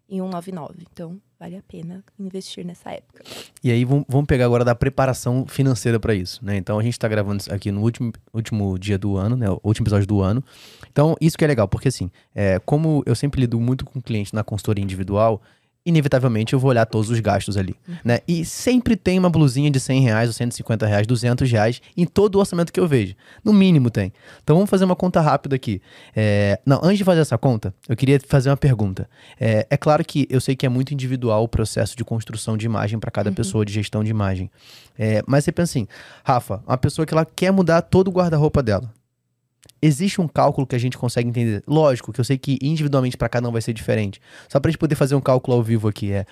[0.07, 0.85] e 199.
[0.91, 3.21] Então, vale a pena investir nessa época.
[3.61, 6.55] E aí, vamos pegar agora da preparação financeira para isso, né?
[6.55, 9.49] Então, a gente está gravando aqui no último, último dia do ano, né?
[9.49, 10.41] O último episódio do ano.
[10.89, 14.33] Então, isso que é legal, porque assim, é, como eu sempre lido muito com cliente
[14.33, 15.41] na consultoria individual,
[15.85, 17.95] inevitavelmente eu vou olhar todos os gastos ali, uhum.
[18.05, 18.19] né?
[18.27, 22.35] E sempre tem uma blusinha de 100 reais, ou 150 reais, 200 reais em todo
[22.35, 23.15] o orçamento que eu vejo.
[23.43, 24.13] No mínimo tem.
[24.41, 25.81] Então vamos fazer uma conta rápida aqui.
[26.15, 26.59] É...
[26.65, 29.09] Não, antes de fazer essa conta, eu queria fazer uma pergunta.
[29.39, 32.65] É, é claro que eu sei que é muito individual o processo de construção de
[32.65, 33.35] imagem para cada uhum.
[33.35, 34.49] pessoa, de gestão de imagem.
[34.97, 35.87] É, mas você pensa assim,
[36.23, 38.89] Rafa, uma pessoa que ela quer mudar todo o guarda-roupa dela
[39.83, 41.61] existe um cálculo que a gente consegue entender.
[41.67, 44.21] Lógico que eu sei que individualmente para cada um vai ser diferente.
[44.47, 46.25] Só pra gente poder fazer um cálculo ao vivo aqui é,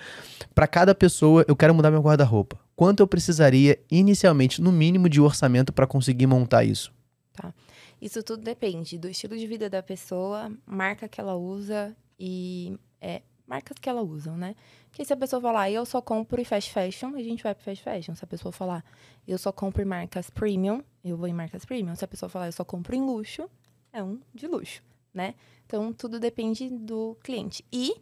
[0.54, 2.58] para cada pessoa eu quero mudar meu guarda-roupa.
[2.74, 6.92] Quanto eu precisaria inicialmente no mínimo de orçamento para conseguir montar isso?
[7.34, 7.52] Tá.
[8.00, 13.20] Isso tudo depende do estilo de vida da pessoa, marca que ela usa e é,
[13.46, 14.56] marcas que ela usa, né?
[14.92, 17.82] Porque se a pessoa falar, eu só compro fast fashion, a gente vai para fast
[17.82, 18.14] fashion.
[18.14, 18.84] Se a pessoa falar,
[19.26, 21.96] eu só compro em marcas premium, eu vou em marcas premium.
[21.96, 23.48] Se a pessoa falar, eu só compro em luxo,
[23.90, 24.82] é um de luxo,
[25.14, 25.34] né?
[25.64, 27.64] Então, tudo depende do cliente.
[27.72, 27.94] E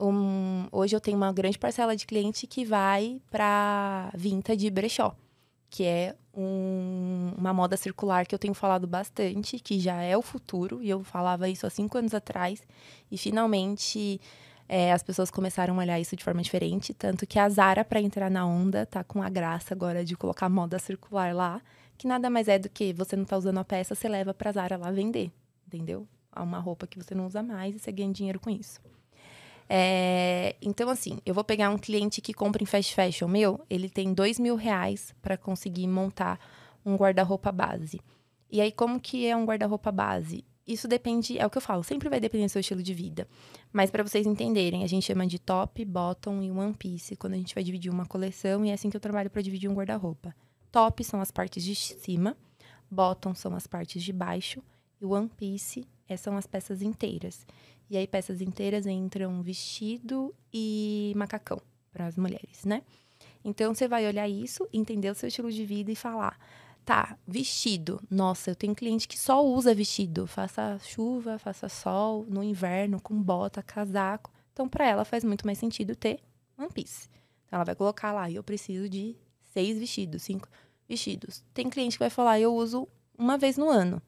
[0.00, 5.14] um, hoje eu tenho uma grande parcela de cliente que vai para vintage brechó,
[5.68, 10.22] que é um, uma moda circular que eu tenho falado bastante, que já é o
[10.22, 12.62] futuro, e eu falava isso há cinco anos atrás,
[13.10, 14.18] e finalmente
[14.74, 18.00] é, as pessoas começaram a olhar isso de forma diferente, tanto que a Zara, para
[18.00, 21.60] entrar na onda, tá com a graça agora de colocar moda circular lá,
[21.98, 24.50] que nada mais é do que você não tá usando a peça, você leva pra
[24.50, 25.30] Zara lá vender,
[25.66, 26.08] entendeu?
[26.34, 28.80] Uma roupa que você não usa mais e você ganha dinheiro com isso.
[29.68, 33.90] É, então, assim, eu vou pegar um cliente que compra em fast fashion meu, ele
[33.90, 36.40] tem dois mil reais para conseguir montar
[36.82, 38.00] um guarda-roupa base.
[38.50, 40.46] E aí, como que é um guarda-roupa base?
[40.66, 43.26] Isso depende, é o que eu falo, sempre vai depender do seu estilo de vida.
[43.72, 47.36] Mas para vocês entenderem, a gente chama de top, bottom e one piece quando a
[47.36, 50.34] gente vai dividir uma coleção, e é assim que eu trabalho para dividir um guarda-roupa.
[50.70, 52.36] Top são as partes de cima,
[52.90, 54.62] bottom são as partes de baixo,
[55.00, 57.44] e one piece é, são as peças inteiras.
[57.90, 61.60] E aí, peças inteiras entram vestido e macacão
[61.92, 62.82] para as mulheres, né?
[63.44, 66.38] Então, você vai olhar isso, entender o seu estilo de vida e falar:
[66.84, 68.00] tá, vestido.
[68.10, 70.26] Nossa, eu tenho cliente que só usa vestido.
[70.26, 74.30] Faça chuva, faça sol, no inverno, com bota, casaco.
[74.52, 76.20] Então, para ela faz muito mais sentido ter
[76.58, 77.08] One Piece.
[77.46, 79.16] Então, ela vai colocar lá: eu preciso de
[79.52, 80.48] seis vestidos, cinco
[80.88, 81.44] vestidos.
[81.54, 84.02] Tem cliente que vai falar: eu uso uma vez no ano.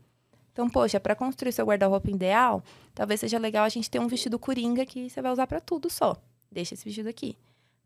[0.53, 2.63] Então, poxa, para construir seu guarda-roupa ideal,
[2.95, 5.91] talvez seja legal a gente ter um vestido coringa que você vai usar para tudo
[5.91, 6.17] só.
[6.51, 7.37] Deixa esse vestido aqui.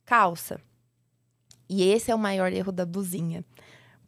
[0.04, 0.60] Calça.
[1.68, 3.44] E esse é o maior erro da blusinha.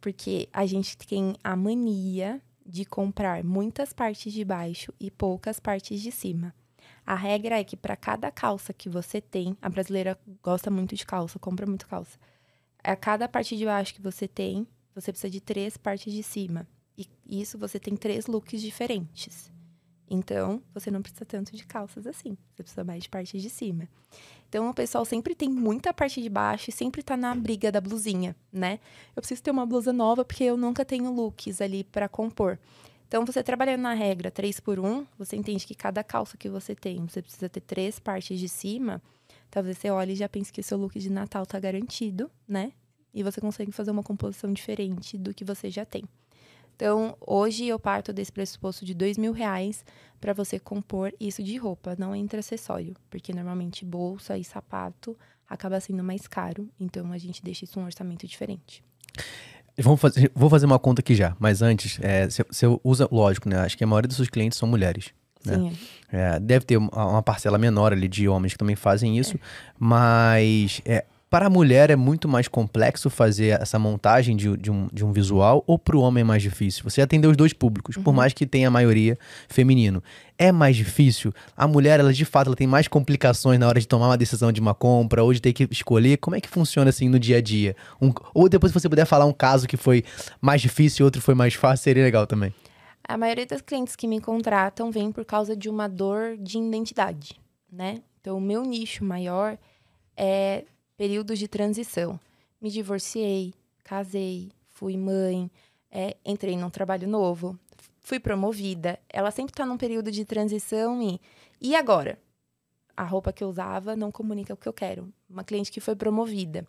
[0.01, 6.01] Porque a gente tem a mania de comprar muitas partes de baixo e poucas partes
[6.01, 6.53] de cima.
[7.05, 11.05] A regra é que para cada calça que você tem, a brasileira gosta muito de
[11.05, 12.19] calça, compra muito calça.
[12.83, 16.67] A cada parte de baixo que você tem, você precisa de três partes de cima.
[16.97, 19.51] E isso você tem três looks diferentes.
[20.13, 22.37] Então, você não precisa tanto de calças assim.
[22.53, 23.87] Você precisa mais de parte de cima.
[24.49, 27.79] Então, o pessoal sempre tem muita parte de baixo e sempre tá na briga da
[27.79, 28.81] blusinha, né?
[29.15, 32.59] Eu preciso ter uma blusa nova porque eu nunca tenho looks ali para compor.
[33.07, 36.75] Então, você trabalhando na regra 3 por 1, você entende que cada calça que você
[36.75, 39.01] tem, você precisa ter três partes de cima.
[39.49, 42.73] Talvez você olhe e já pense que o seu look de Natal tá garantido, né?
[43.13, 46.03] E você consegue fazer uma composição diferente do que você já tem.
[46.81, 49.85] Então, hoje eu parto desse pressuposto de dois mil reais
[50.19, 55.15] para você compor isso de roupa, não entre acessório, porque normalmente bolsa e sapato
[55.47, 58.83] acaba sendo mais caro, então a gente deixa isso um orçamento diferente.
[59.77, 63.59] Vamos fazer, vou fazer uma conta aqui já, mas antes, é, você usa, lógico, né?
[63.59, 65.13] Acho que a maioria dos seus clientes são mulheres.
[65.45, 65.57] Né?
[65.57, 65.77] Sim.
[66.11, 69.39] É, deve ter uma parcela menor ali de homens que também fazem isso, é.
[69.77, 74.89] mas é, para a mulher é muito mais complexo fazer essa montagem de, de, um,
[74.91, 76.83] de um visual ou para o homem é mais difícil?
[76.83, 78.03] Você atendeu os dois públicos, uhum.
[78.03, 79.17] por mais que tenha a maioria
[79.47, 80.03] feminino.
[80.37, 81.33] É mais difícil?
[81.55, 84.51] A mulher, ela de fato, ela tem mais complicações na hora de tomar uma decisão
[84.51, 86.17] de uma compra ou de ter que escolher.
[86.17, 87.77] Como é que funciona assim no dia a dia?
[88.01, 90.03] Um, ou depois, se você puder falar um caso que foi
[90.41, 92.53] mais difícil e outro foi mais fácil, seria legal também.
[93.07, 97.39] A maioria das clientes que me contratam vem por causa de uma dor de identidade,
[97.71, 98.01] né?
[98.19, 99.57] Então, o meu nicho maior
[100.17, 100.65] é
[101.01, 102.19] períodos de transição.
[102.61, 105.49] Me divorciei, casei, fui mãe,
[105.89, 107.57] é, entrei num trabalho novo,
[108.01, 108.99] fui promovida.
[109.09, 111.19] Ela sempre está num período de transição e.
[111.59, 112.19] E agora?
[112.95, 115.11] A roupa que eu usava não comunica o que eu quero.
[115.27, 116.67] Uma cliente que foi promovida.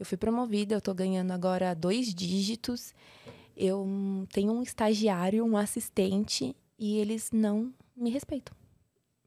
[0.00, 2.94] Eu fui promovida, eu estou ganhando agora dois dígitos.
[3.54, 3.86] Eu
[4.32, 8.56] tenho um estagiário, um assistente, e eles não me respeitam.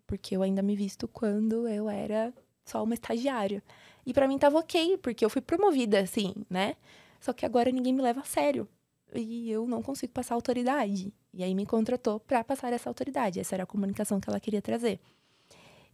[0.08, 2.34] Porque eu ainda me visto quando eu era
[2.66, 3.62] só uma estagiária.
[4.06, 6.76] E para mim tava ok, porque eu fui promovida, assim, né?
[7.20, 8.68] Só que agora ninguém me leva a sério.
[9.14, 11.14] E eu não consigo passar autoridade.
[11.34, 13.40] E aí me contratou para passar essa autoridade.
[13.40, 15.00] Essa era a comunicação que ela queria trazer.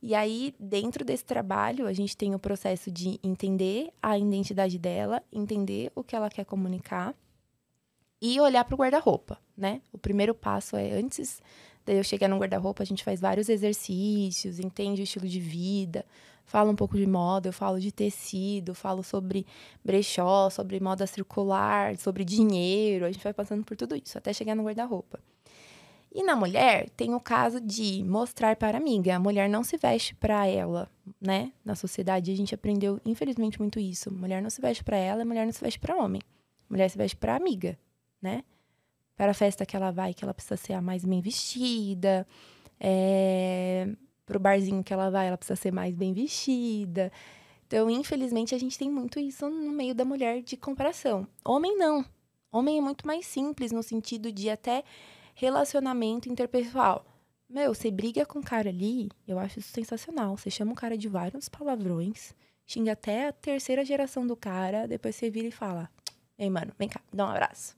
[0.02, 5.24] E aí, dentro desse trabalho, a gente tem o processo de entender a identidade dela,
[5.34, 7.15] entender o que ela quer comunicar
[8.22, 9.82] e olhar para o guarda-roupa, né?
[9.91, 11.41] O primeiro passo é antes
[11.86, 16.06] de eu chegar no guarda-roupa, a gente faz vários exercícios, entende o estilo de vida,
[16.48, 19.46] falo um pouco de moda, eu falo de tecido, falo sobre
[19.84, 24.56] brechó, sobre moda circular, sobre dinheiro, a gente vai passando por tudo isso até chegar
[24.56, 25.20] no guarda-roupa.
[26.12, 29.16] E na mulher, tem o caso de mostrar para amiga.
[29.16, 30.90] A mulher não se veste para ela,
[31.22, 31.52] né?
[31.64, 34.12] Na sociedade, a gente aprendeu, infelizmente, muito isso.
[34.12, 36.22] Mulher não se veste para ela, mulher não se veste para homem.
[36.70, 37.78] Mulher se veste para amiga,
[38.22, 38.44] né?
[39.18, 42.26] Para a festa que ela vai, que ela precisa ser a mais bem vestida.
[42.80, 43.90] É
[44.28, 47.12] pro barzinho que ela vai, ela precisa ser mais bem vestida.
[47.66, 51.28] Então, infelizmente, a gente tem muito isso no meio da mulher de comparação.
[51.44, 52.06] Homem não.
[52.52, 54.84] Homem é muito mais simples no sentido de até
[55.40, 57.06] Relacionamento interpessoal.
[57.48, 60.36] Meu, você briga com o cara ali, eu acho isso sensacional.
[60.36, 62.34] Você chama o cara de vários palavrões,
[62.66, 65.92] xinga até a terceira geração do cara, depois você vira e fala:
[66.40, 67.77] Ei, mano, vem cá, dá um abraço.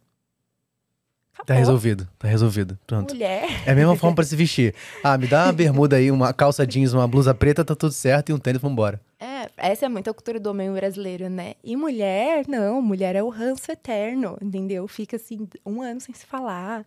[1.45, 1.60] Tá Acabou.
[1.60, 2.78] resolvido, tá resolvido.
[2.86, 3.13] Pronto.
[3.13, 3.47] Mulher.
[3.65, 4.75] É a mesma forma pra se vestir.
[5.04, 8.30] Ah, me dá uma bermuda aí, uma calça jeans, uma blusa preta, tá tudo certo
[8.30, 9.02] e um tênis, vambora.
[9.19, 11.56] É, essa é muito a cultura do homem brasileiro, né?
[11.63, 14.88] E mulher, não, mulher é o ranço eterno, entendeu?
[14.88, 16.86] Fica assim, um ano sem se falar.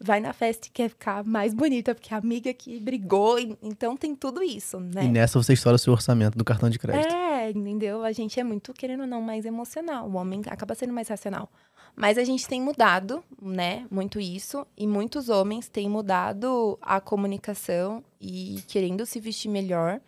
[0.00, 3.36] Vai na festa e quer ficar mais bonita, porque a amiga que brigou.
[3.60, 5.04] Então tem tudo isso, né?
[5.04, 7.12] E nessa você estoura o seu orçamento do cartão de crédito.
[7.12, 8.04] É, entendeu?
[8.04, 10.08] A gente é muito, querendo ou não, mais emocional.
[10.08, 11.50] O homem acaba sendo mais racional.
[11.98, 13.84] Mas a gente tem mudado, né?
[13.90, 14.64] Muito isso.
[14.76, 20.00] E muitos homens têm mudado a comunicação e querendo se vestir melhor.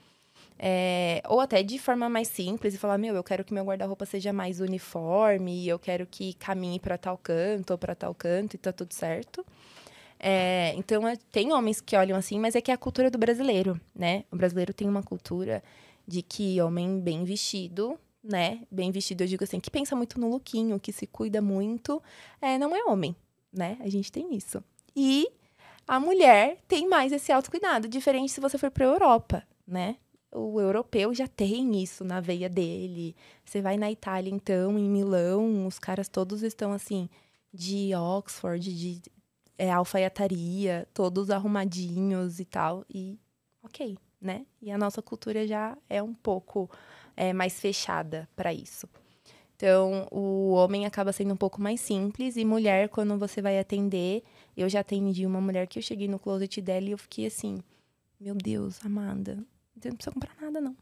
[0.57, 4.07] É, ou até de forma mais simples e falar: Meu, eu quero que meu guarda-roupa
[4.07, 8.59] seja mais uniforme, eu quero que caminhe para tal canto ou para tal canto e
[8.59, 9.45] tá tudo certo.
[10.19, 13.19] É, então, é- tem homens que olham assim, mas é que é a cultura do
[13.19, 14.25] brasileiro, né?
[14.31, 15.63] O brasileiro tem uma cultura
[16.07, 18.63] de que homem bem vestido, né?
[18.71, 22.03] Bem vestido, eu digo assim, que pensa muito no lookinho, que se cuida muito,
[22.41, 23.17] é, não é homem,
[23.53, 23.77] né?
[23.81, 24.63] A gente tem isso.
[24.95, 25.31] E
[25.87, 29.97] a mulher tem mais esse autocuidado, diferente se você for para Europa, né?
[30.33, 33.17] O europeu já tem isso na veia dele.
[33.45, 37.09] Você vai na Itália, então, em Milão, os caras todos estão assim,
[37.53, 39.03] de Oxford, de
[39.59, 42.85] é, alfaiataria, todos arrumadinhos e tal.
[42.89, 43.19] E
[43.63, 44.47] ok, né?
[44.63, 46.71] E a nossa cultura já é um pouco
[47.21, 48.89] é, mais fechada para isso.
[49.55, 54.25] Então, o homem acaba sendo um pouco mais simples e mulher, quando você vai atender,
[54.57, 57.63] eu já atendi uma mulher que eu cheguei no closet dela e eu fiquei assim,
[58.19, 59.45] meu Deus, Amanda,
[59.77, 60.75] você não precisa comprar nada não.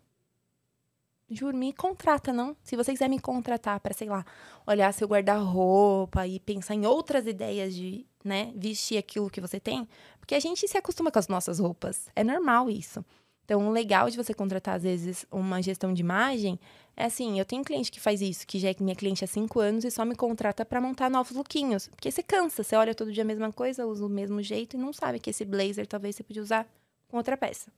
[1.28, 2.56] Juro, me contrata não.
[2.62, 4.24] Se você quiser me contratar para, sei lá,
[4.64, 9.88] olhar seu guarda-roupa e pensar em outras ideias de, né, vestir aquilo que você tem,
[10.20, 12.08] porque a gente se acostuma com as nossas roupas.
[12.14, 13.04] É normal isso.
[13.48, 16.60] Então, o legal de você contratar, às vezes, uma gestão de imagem
[16.94, 19.58] é assim: eu tenho cliente que faz isso, que já é minha cliente há cinco
[19.58, 21.88] anos e só me contrata para montar novos lookinhos.
[21.88, 24.78] Porque você cansa, você olha todo dia a mesma coisa, usa o mesmo jeito e
[24.78, 26.68] não sabe que esse blazer talvez você podia usar
[27.08, 27.72] com outra peça.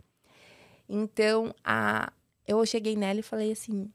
[0.88, 2.12] Então, a...
[2.48, 3.88] eu cheguei nela e falei assim: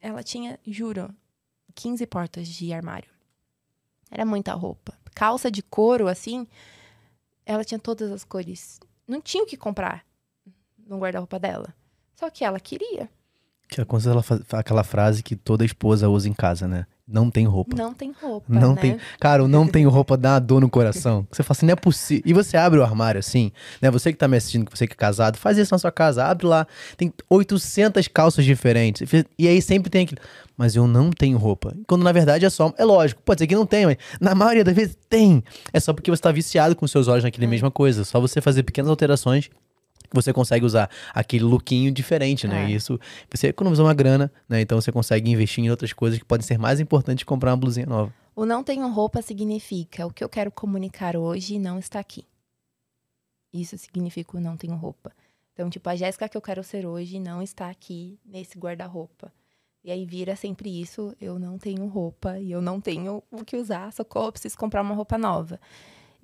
[0.00, 1.12] ela tinha, juro,
[1.74, 3.10] 15 portas de armário.
[4.12, 4.96] Era muita roupa.
[5.12, 6.46] Calça de couro, assim,
[7.44, 8.78] ela tinha todas as cores.
[9.08, 10.06] Não tinha o que comprar
[10.88, 11.74] no guarda-roupa dela.
[12.14, 13.08] Só que ela queria.
[13.68, 16.86] Que é quando ela aquela frase que toda esposa usa em casa, né?
[17.06, 17.76] Não tem roupa.
[17.76, 18.80] Não tem roupa, Não né?
[18.80, 18.98] tem.
[19.20, 21.26] Cara, o não tenho roupa dá uma dor no coração.
[21.30, 22.22] Você fala assim, não é possível.
[22.24, 23.90] E você abre o armário assim, né?
[23.90, 26.46] Você que tá me assistindo, você que é casado, faz isso na sua casa, abre
[26.46, 26.66] lá.
[26.96, 29.10] Tem 800 calças diferentes.
[29.38, 30.20] E aí sempre tem aquilo.
[30.56, 31.74] Mas eu não tenho roupa.
[31.86, 32.72] Quando na verdade é só.
[32.78, 35.42] É lógico, pode ser que não tenha, mas na maioria das vezes tem.
[35.74, 37.26] É só porque você tá viciado com seus olhos É.
[37.26, 38.04] naquela mesma coisa.
[38.04, 39.50] Só você fazer pequenas alterações
[40.14, 42.64] você consegue usar aquele lookinho diferente, né?
[42.64, 42.70] É.
[42.70, 42.98] E isso
[43.32, 44.60] você economiza uma grana, né?
[44.60, 47.56] Então você consegue investir em outras coisas que podem ser mais importantes que comprar uma
[47.56, 48.12] blusinha nova.
[48.36, 52.24] O não tenho roupa significa o que eu quero comunicar hoje não está aqui.
[53.52, 55.12] Isso significa o não tenho roupa.
[55.52, 59.32] Então, tipo, a Jéssica que eu quero ser hoje não está aqui nesse guarda-roupa.
[59.84, 63.54] E aí vira sempre isso, eu não tenho roupa e eu não tenho o que
[63.54, 65.60] usar, socorro, preciso comprar uma roupa nova.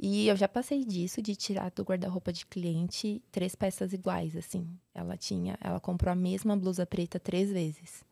[0.02, 4.66] E eu já passei disso, de tirar do guarda-roupa de cliente três peças iguais, assim.
[4.94, 8.02] Ela tinha, ela comprou a mesma blusa preta três vezes.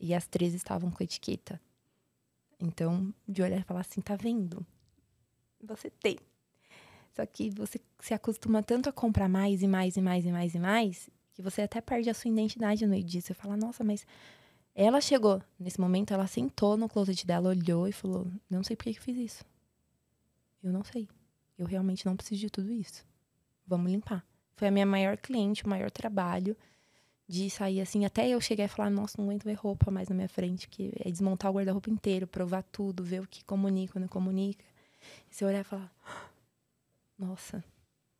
[0.00, 1.60] E as três estavam com etiqueta.
[2.58, 4.64] Então, de olhar e falar assim, tá vendo?
[5.62, 6.18] Você tem.
[7.14, 10.54] Só que você se acostuma tanto a comprar mais e mais e mais e mais
[10.54, 13.26] e mais, que você até perde a sua identidade no meio disso.
[13.26, 14.06] Você fala, nossa, mas
[14.74, 18.84] ela chegou nesse momento, ela sentou no closet dela, olhou e falou: Não sei por
[18.84, 19.49] que que eu fiz isso.
[20.62, 21.08] Eu não sei.
[21.58, 23.04] Eu realmente não preciso de tudo isso.
[23.66, 24.24] Vamos limpar.
[24.56, 26.56] Foi a minha maior cliente, o maior trabalho
[27.26, 28.04] de sair assim.
[28.04, 30.92] Até eu cheguei a falar: Nossa, não aguento ver roupa mais na minha frente, que
[31.04, 34.64] é desmontar o guarda-roupa inteiro, provar tudo, ver o que comunica, o que não comunica.
[35.30, 35.92] E você olhar e falar:
[37.18, 37.64] Nossa,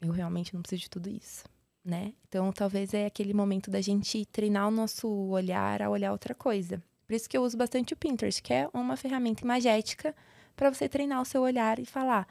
[0.00, 1.45] eu realmente não preciso de tudo isso
[1.84, 2.12] né?
[2.28, 6.82] Então, talvez é aquele momento da gente treinar o nosso olhar a olhar outra coisa.
[7.07, 10.14] Por isso que eu uso bastante o Pinterest, que é uma ferramenta imagética
[10.61, 12.28] para você treinar o seu olhar e falar: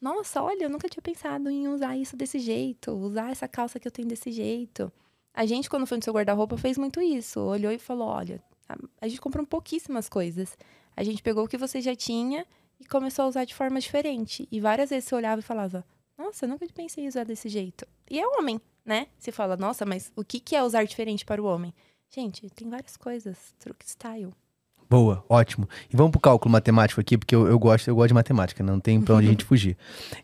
[0.00, 3.88] "Nossa, olha, eu nunca tinha pensado em usar isso desse jeito, usar essa calça que
[3.88, 4.92] eu tenho desse jeito".
[5.34, 8.40] A gente quando foi no seu guarda-roupa fez muito isso, olhou e falou: "Olha,
[9.00, 10.56] a, gente comprou pouquíssimas coisas.
[10.96, 12.46] A gente pegou o que você já tinha
[12.78, 14.46] e começou a usar de forma diferente".
[14.52, 15.84] E várias vezes você olhava e falava:
[16.16, 17.84] "Nossa, eu nunca pensei em usar desse jeito".
[18.08, 19.08] E é homem, né?
[19.18, 21.74] Você fala, nossa, mas o que, que é usar diferente para o homem?
[22.10, 23.54] Gente, tem várias coisas.
[23.58, 24.32] Truque style.
[24.92, 25.66] Boa, ótimo.
[25.90, 28.78] E vamos pro cálculo matemático aqui, porque eu, eu gosto, eu gosto de matemática, não
[28.78, 29.74] tem pra onde a gente fugir.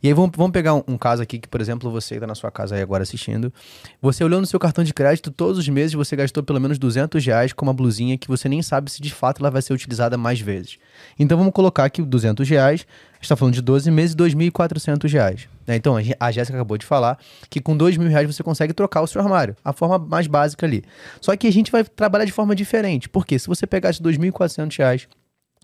[0.02, 2.26] E aí vamos, vamos pegar um, um caso aqui que, por exemplo, você que tá
[2.26, 3.50] na sua casa aí agora assistindo,
[3.98, 7.24] você olhou no seu cartão de crédito, todos os meses você gastou pelo menos 200
[7.24, 10.18] reais com uma blusinha que você nem sabe se de fato ela vai ser utilizada
[10.18, 10.76] mais vezes.
[11.18, 12.86] Então vamos colocar aqui 200 reais,
[13.18, 15.48] a gente tá falando de 12 meses, 2.400 reais.
[15.66, 15.76] Né?
[15.76, 17.18] Então a Jéssica acabou de falar
[17.50, 20.64] que com 2 mil reais você consegue trocar o seu armário, a forma mais básica
[20.64, 20.84] ali.
[21.20, 25.08] Só que a gente vai trabalhar de forma diferente, porque se você pegasse 2.400 reais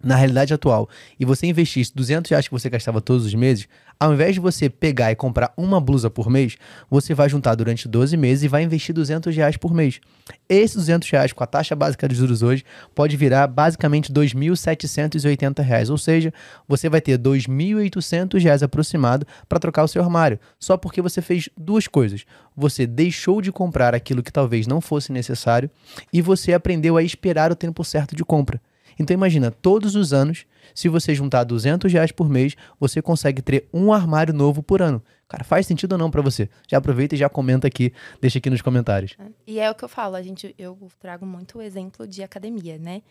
[0.04, 0.88] na realidade atual
[1.18, 3.66] e você investisse 200 reais que você gastava todos os meses,
[3.98, 6.56] ao invés de você pegar e comprar uma blusa por mês,
[6.90, 10.00] você vai juntar durante 12 meses e vai investir 200 reais por mês.
[10.48, 15.90] Esses 200 reais com a taxa básica de juros hoje pode virar basicamente 2.780 reais,
[15.90, 16.32] ou seja,
[16.68, 21.48] você vai ter 2.800 reais aproximado para trocar o seu armário, só porque você fez
[21.56, 22.24] duas coisas.
[22.56, 25.70] Você deixou de comprar aquilo que talvez não fosse necessário
[26.12, 28.60] e você aprendeu a esperar o tempo certo de compra.
[28.98, 33.68] Então imagina, todos os anos, se você juntar 200 reais por mês, você consegue ter
[33.72, 35.02] um armário novo por ano.
[35.28, 36.48] Cara, faz sentido ou não pra você?
[36.68, 39.16] Já aproveita e já comenta aqui, deixa aqui nos comentários.
[39.46, 42.78] E é o que eu falo, a gente, eu trago muito o exemplo de academia,
[42.78, 43.02] né?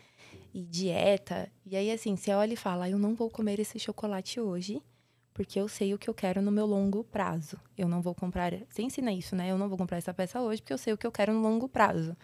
[0.53, 1.49] E dieta.
[1.65, 4.81] E aí, assim, você olha e fala, "Ah, eu não vou comer esse chocolate hoje,
[5.33, 7.57] porque eu sei o que eu quero no meu longo prazo.
[7.75, 8.53] Eu não vou comprar.
[8.69, 9.49] Você ensina isso, né?
[9.51, 11.41] Eu não vou comprar essa peça hoje, porque eu sei o que eu quero no
[11.41, 12.15] longo prazo.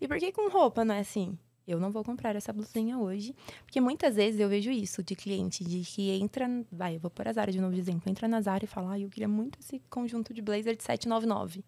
[0.00, 1.38] E por que com roupa não é assim?
[1.66, 3.34] Eu não vou comprar essa blusinha hoje.
[3.64, 6.48] Porque muitas vezes eu vejo isso de cliente, de que entra.
[6.70, 8.08] Vai, eu vou pôr a Zara de novo de exemplo.
[8.08, 11.64] Entra na Zara e fala, ah, eu queria muito esse conjunto de blazer de 799.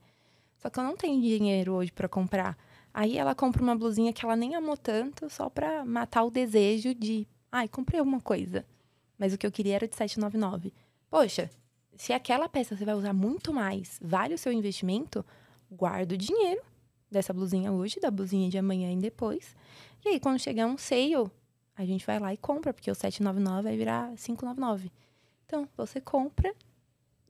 [0.57, 2.57] Só que eu não tenho dinheiro hoje pra comprar.
[2.95, 6.95] Aí ela compra uma blusinha que ela nem amou tanto, só pra matar o desejo
[6.95, 8.65] de, ai, comprei alguma coisa.
[9.19, 10.73] Mas o que eu queria era de 799.
[11.11, 11.51] Poxa,
[11.97, 15.25] se aquela peça você vai usar muito mais, vale o seu investimento,
[15.71, 16.63] guarda o dinheiro
[17.11, 19.57] dessa blusinha hoje, da blusinha de amanhã e depois.
[20.05, 21.31] E aí, quando chegar um sale,
[21.77, 24.91] a gente vai lá e compra, porque o 799 vai virar 599.
[25.47, 26.53] Então, você compra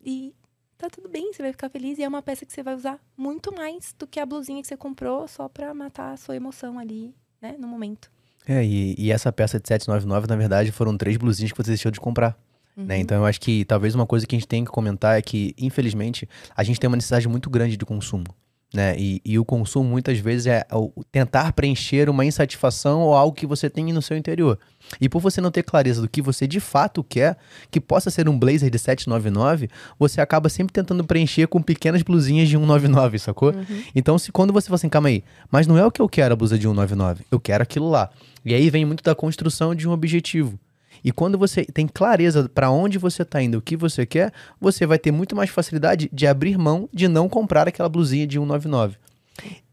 [0.04, 0.34] e
[0.76, 1.98] tá tudo bem, você vai ficar feliz.
[1.98, 4.68] E é uma peça que você vai usar muito mais do que a blusinha que
[4.68, 8.10] você comprou só pra matar a sua emoção ali, né, no momento.
[8.46, 11.92] É, e, e essa peça de 799, na verdade, foram três blusinhas que você deixou
[11.92, 12.38] de comprar.
[12.74, 12.94] Né?
[12.94, 13.00] Uhum.
[13.00, 15.54] Então eu acho que talvez uma coisa que a gente tem que comentar é que,
[15.58, 18.24] infelizmente, a gente tem uma necessidade muito grande de consumo.
[18.72, 18.94] Né?
[18.98, 20.62] E, e o consumo muitas vezes é
[21.10, 24.58] tentar preencher uma insatisfação ou algo que você tem no seu interior.
[25.00, 27.38] E por você não ter clareza do que você de fato quer,
[27.70, 32.48] que possa ser um blazer de 799, você acaba sempre tentando preencher com pequenas blusinhas
[32.48, 33.54] de 199, sacou?
[33.94, 36.34] Então, se quando você fala assim, calma aí, mas não é o que eu quero
[36.34, 38.10] a blusa de 199, eu quero aquilo lá.
[38.44, 40.58] E aí vem muito da construção de um objetivo.
[41.04, 44.86] E quando você tem clareza para onde você tá indo, o que você quer, você
[44.86, 48.96] vai ter muito mais facilidade de abrir mão de não comprar aquela blusinha de 199.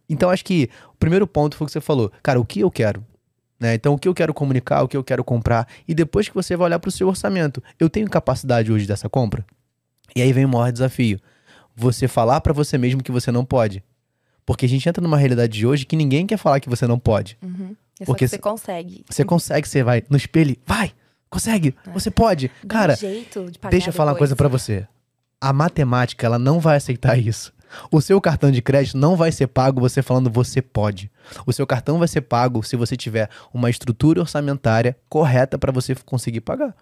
[0.09, 2.11] Então acho que o primeiro ponto foi o que você falou.
[2.21, 3.03] Cara, o que eu quero?
[3.59, 3.73] Né?
[3.73, 6.55] Então o que eu quero comunicar, o que eu quero comprar, e depois que você
[6.55, 9.45] vai olhar para o seu orçamento, eu tenho capacidade hoje dessa compra?
[10.15, 11.19] E aí vem o maior desafio.
[11.75, 13.83] Você falar para você mesmo que você não pode.
[14.45, 16.99] Porque a gente entra numa realidade de hoje que ninguém quer falar que você não
[16.99, 17.37] pode.
[17.41, 17.75] Uhum.
[17.99, 19.03] É Porque que você se- consegue.
[19.09, 20.91] Você consegue, você vai no espelho, vai,
[21.35, 22.47] consegue, você pode.
[22.47, 24.87] Dá um Cara, jeito de pagar Deixa eu falar uma coisa pra você.
[25.39, 27.53] A matemática, ela não vai aceitar isso.
[27.91, 31.11] O seu cartão de crédito não vai ser pago você falando você pode.
[31.45, 35.93] O seu cartão vai ser pago se você tiver uma estrutura orçamentária correta pra você
[36.05, 36.73] conseguir pagar.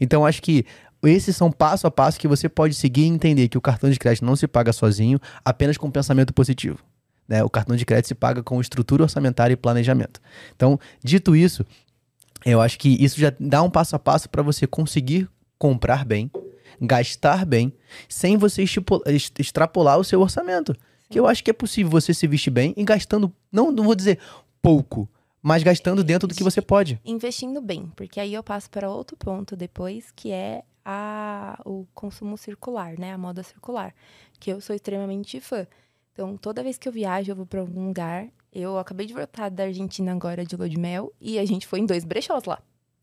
[0.00, 0.64] Então, acho que
[1.02, 3.98] esses são passo a passo que você pode seguir e entender que o cartão de
[3.98, 6.78] crédito não se paga sozinho, apenas com pensamento positivo.
[7.28, 7.44] né?
[7.44, 10.20] O cartão de crédito se paga com estrutura orçamentária e planejamento.
[10.56, 11.66] Então, dito isso,
[12.44, 15.28] eu acho que isso já dá um passo a passo para você conseguir
[15.58, 16.30] comprar bem,
[16.80, 17.72] gastar bem,
[18.08, 18.64] sem você
[19.38, 20.74] extrapolar o seu orçamento.
[21.08, 23.96] Que eu acho que é possível você se vestir bem e gastando, não, não vou
[23.96, 24.18] dizer
[24.62, 25.08] pouco,
[25.42, 27.00] mas gastando dentro do que você pode.
[27.04, 32.36] Investindo bem, porque aí eu passo para outro ponto depois, que é a, o consumo
[32.38, 33.12] circular, né?
[33.12, 33.94] A moda circular,
[34.38, 35.66] que eu sou extremamente fã.
[36.12, 38.28] Então, toda vez que eu viajo, eu vou para algum lugar.
[38.52, 41.78] Eu acabei de voltar da Argentina agora de lua de mel e a gente foi
[41.78, 42.60] em dois brechós lá.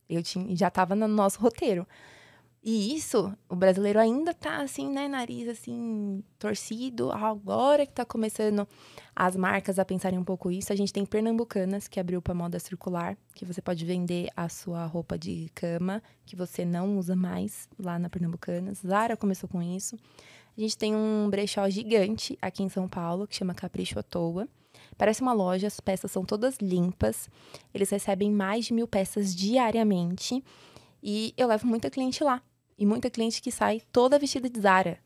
[0.10, 1.88] Eu tinha, já tava no nosso roteiro.
[2.70, 7.12] E isso, o brasileiro ainda tá assim, né, nariz assim, torcido.
[7.14, 8.68] Agora que tá começando
[9.16, 10.74] as marcas a pensarem um pouco isso.
[10.74, 14.86] A gente tem Pernambucanas, que abriu para moda circular, que você pode vender a sua
[14.86, 18.80] roupa de cama, que você não usa mais lá na Pernambucanas.
[18.86, 19.98] Zara começou com isso.
[20.58, 24.48] A gente tem um brechó gigante aqui em São Paulo, que chama Capricho à Toa.
[24.98, 27.30] Parece uma loja, as peças são todas limpas.
[27.72, 30.44] Eles recebem mais de mil peças diariamente.
[31.04, 32.42] E eu levo muita cliente lá.
[32.76, 34.98] E muita cliente que sai toda vestida de Zara.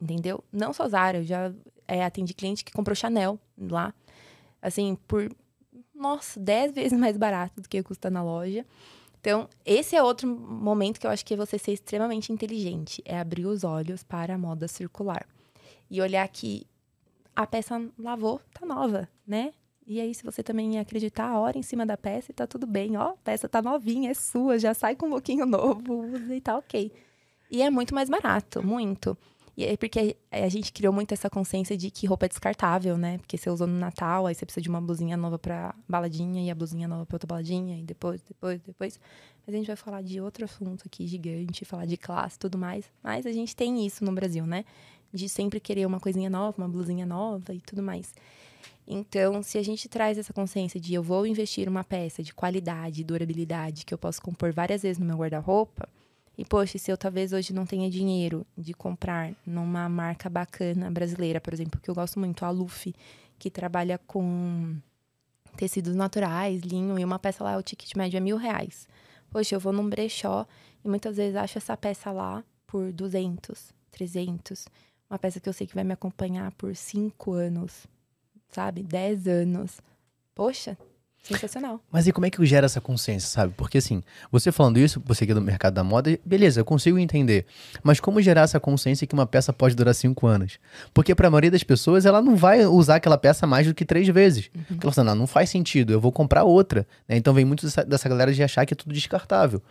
[0.00, 0.44] Entendeu?
[0.52, 1.52] Não só Zara, eu já
[1.88, 3.94] é, atendi cliente que comprou Chanel lá.
[4.60, 5.34] Assim, por
[5.94, 8.66] nossa, 10 vezes mais barato do que custa na loja.
[9.20, 13.18] Então, esse é outro momento que eu acho que é você ser extremamente inteligente, é
[13.18, 15.26] abrir os olhos para a moda circular.
[15.90, 16.66] E olhar que
[17.36, 19.52] a peça lavou, tá nova, né?
[19.86, 22.96] E aí, se você também acreditar a hora em cima da peça, tá tudo bem.
[22.96, 26.56] Ó, a peça tá novinha, é sua, já sai com um pouquinho novo, e tá
[26.56, 26.90] ok.
[27.50, 29.18] E é muito mais barato, muito.
[29.60, 33.18] E é porque a gente criou muito essa consciência de que roupa é descartável, né?
[33.18, 36.50] Porque você usou no Natal, aí você precisa de uma blusinha nova pra baladinha e
[36.50, 38.98] a blusinha nova pra outra baladinha, e depois, depois, depois.
[39.46, 42.56] Mas a gente vai falar de outro assunto aqui gigante, falar de classe e tudo
[42.56, 42.86] mais.
[43.02, 44.64] Mas a gente tem isso no Brasil, né?
[45.12, 48.14] De sempre querer uma coisinha nova, uma blusinha nova e tudo mais.
[48.88, 53.04] Então, se a gente traz essa consciência de eu vou investir uma peça de qualidade,
[53.04, 55.86] durabilidade, que eu posso compor várias vezes no meu guarda-roupa,
[56.36, 61.40] e, poxa, se eu talvez hoje não tenha dinheiro de comprar numa marca bacana brasileira,
[61.40, 62.94] por exemplo, que eu gosto muito, a Luffy,
[63.38, 64.76] que trabalha com
[65.56, 68.88] tecidos naturais, linho, e uma peça lá, o ticket médio é mil reais.
[69.30, 70.46] Poxa, eu vou num brechó
[70.84, 74.66] e muitas vezes acho essa peça lá por 200, 300.
[75.08, 77.86] Uma peça que eu sei que vai me acompanhar por cinco anos,
[78.48, 78.82] sabe?
[78.82, 79.80] 10 anos.
[80.34, 80.78] Poxa,
[81.22, 81.80] Sensacional.
[81.92, 83.52] Mas e como é que gera essa consciência, sabe?
[83.56, 84.02] Porque assim,
[84.32, 87.44] você falando isso, você que é do mercado da moda, beleza, eu consigo entender.
[87.82, 90.58] Mas como gerar essa consciência que uma peça pode durar cinco anos?
[90.94, 93.84] Porque para a maioria das pessoas, ela não vai usar aquela peça mais do que
[93.84, 94.50] três vezes.
[94.54, 94.62] Uhum.
[94.62, 96.86] Porque ela fala, não, não faz sentido, eu vou comprar outra.
[97.06, 97.16] Né?
[97.16, 99.62] Então vem muito dessa, dessa, galera de achar que é tudo descartável.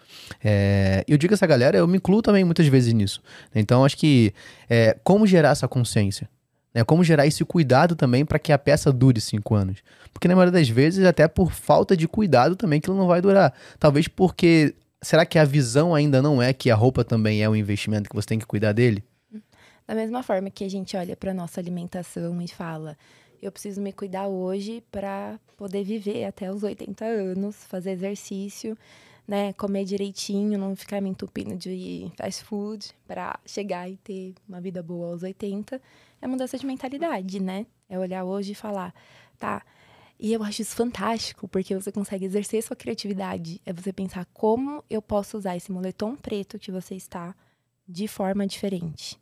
[0.43, 3.21] É, eu digo essa galera, eu me incluo também muitas vezes nisso.
[3.55, 4.33] Então acho que
[4.69, 6.29] é, como gerar essa consciência?
[6.73, 6.83] Né?
[6.83, 9.79] Como gerar esse cuidado também para que a peça dure cinco anos.
[10.13, 13.21] Porque na maioria das vezes, até por falta de cuidado também, que ela não vai
[13.21, 13.53] durar.
[13.79, 14.75] Talvez porque.
[15.01, 18.15] Será que a visão ainda não é que a roupa também é um investimento que
[18.15, 19.01] você tem que cuidar dele?
[19.87, 22.97] Da mesma forma que a gente olha para nossa alimentação e fala,
[23.41, 28.77] eu preciso me cuidar hoje para poder viver até os 80 anos, fazer exercício,
[29.29, 34.59] né, comer direitinho, não ficar me entupindo de fast food para chegar e ter uma
[34.59, 35.79] vida boa aos 80
[36.19, 37.67] é mudança de mentalidade, né?
[37.87, 38.91] É olhar hoje e falar,
[39.37, 39.63] tá.
[40.19, 43.61] E eu acho isso fantástico, porque você consegue exercer sua criatividade.
[43.67, 47.35] É você pensar como eu posso usar esse moletom preto que você está
[47.87, 49.15] de forma diferente.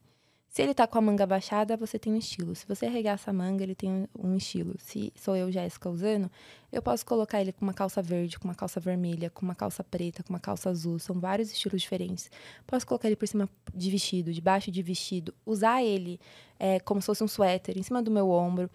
[0.57, 2.55] Se ele tá com a manga baixada, você tem um estilo.
[2.55, 4.73] Se você arregaça a manga, ele tem um estilo.
[4.79, 6.31] Se sou eu, Jéssica, usando,
[6.71, 9.83] eu posso colocar ele com uma calça verde, com uma calça vermelha, com uma calça
[9.83, 10.97] preta, com uma calça azul.
[10.97, 12.31] São vários estilos diferentes.
[12.65, 15.31] Posso colocar ele por cima de vestido, debaixo de vestido.
[15.45, 16.19] Usar ele
[16.57, 18.67] é, como se fosse um suéter, em cima do meu ombro.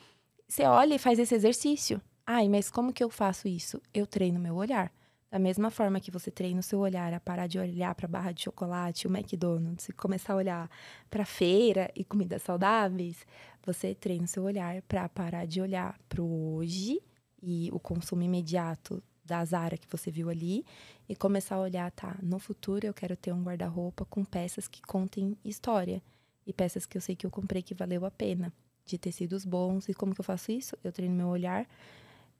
[0.46, 2.00] Você olha e faz esse exercício.
[2.24, 3.82] Ai, mas como que eu faço isso?
[3.92, 4.92] Eu treino meu olhar.
[5.32, 8.08] Da mesma forma que você treina o seu olhar a parar de olhar para a
[8.08, 10.70] barra de chocolate, o McDonald's, e começar a olhar
[11.08, 13.26] para feira e comidas saudáveis,
[13.64, 17.00] você treina o seu olhar para parar de olhar para o hoje
[17.42, 20.66] e o consumo imediato da Zara que você viu ali
[21.08, 24.82] e começar a olhar, tá, no futuro eu quero ter um guarda-roupa com peças que
[24.82, 26.02] contem história
[26.46, 28.52] e peças que eu sei que eu comprei que valeu a pena,
[28.84, 29.88] de tecidos bons.
[29.88, 30.76] E como que eu faço isso?
[30.84, 31.66] Eu treino meu olhar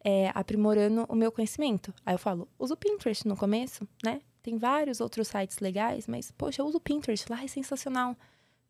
[0.04, 1.94] é, aprimorando o meu conhecimento.
[2.04, 4.20] Aí eu falo, uso o Pinterest no começo, né?
[4.42, 8.16] Tem vários outros sites legais, mas, poxa, eu uso o Pinterest, lá é sensacional.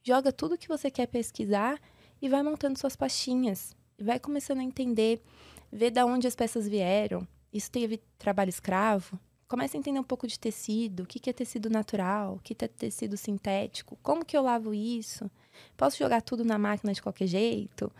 [0.02, 1.80] Joga tudo que você quer pesquisar
[2.20, 3.74] e vai montando suas pastinhas.
[3.98, 5.22] Vai começando a entender,
[5.70, 7.26] ver da onde as peças vieram.
[7.52, 9.18] Isso teve trabalho escravo?
[9.48, 12.68] Começa a entender um pouco de tecido, o que é tecido natural, o que é
[12.68, 15.30] tecido sintético, como que eu lavo isso?
[15.76, 17.92] Posso jogar tudo na máquina de qualquer jeito?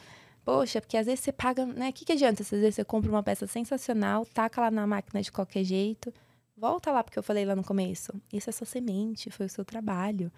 [0.45, 1.91] Poxa, porque às vezes você paga, né?
[1.91, 2.43] O que, que adianta?
[2.43, 6.13] Às vezes você compra uma peça sensacional, taca lá na máquina de qualquer jeito,
[6.57, 8.13] volta lá porque eu falei lá no começo.
[8.33, 10.33] Isso é sua semente, foi o seu trabalho.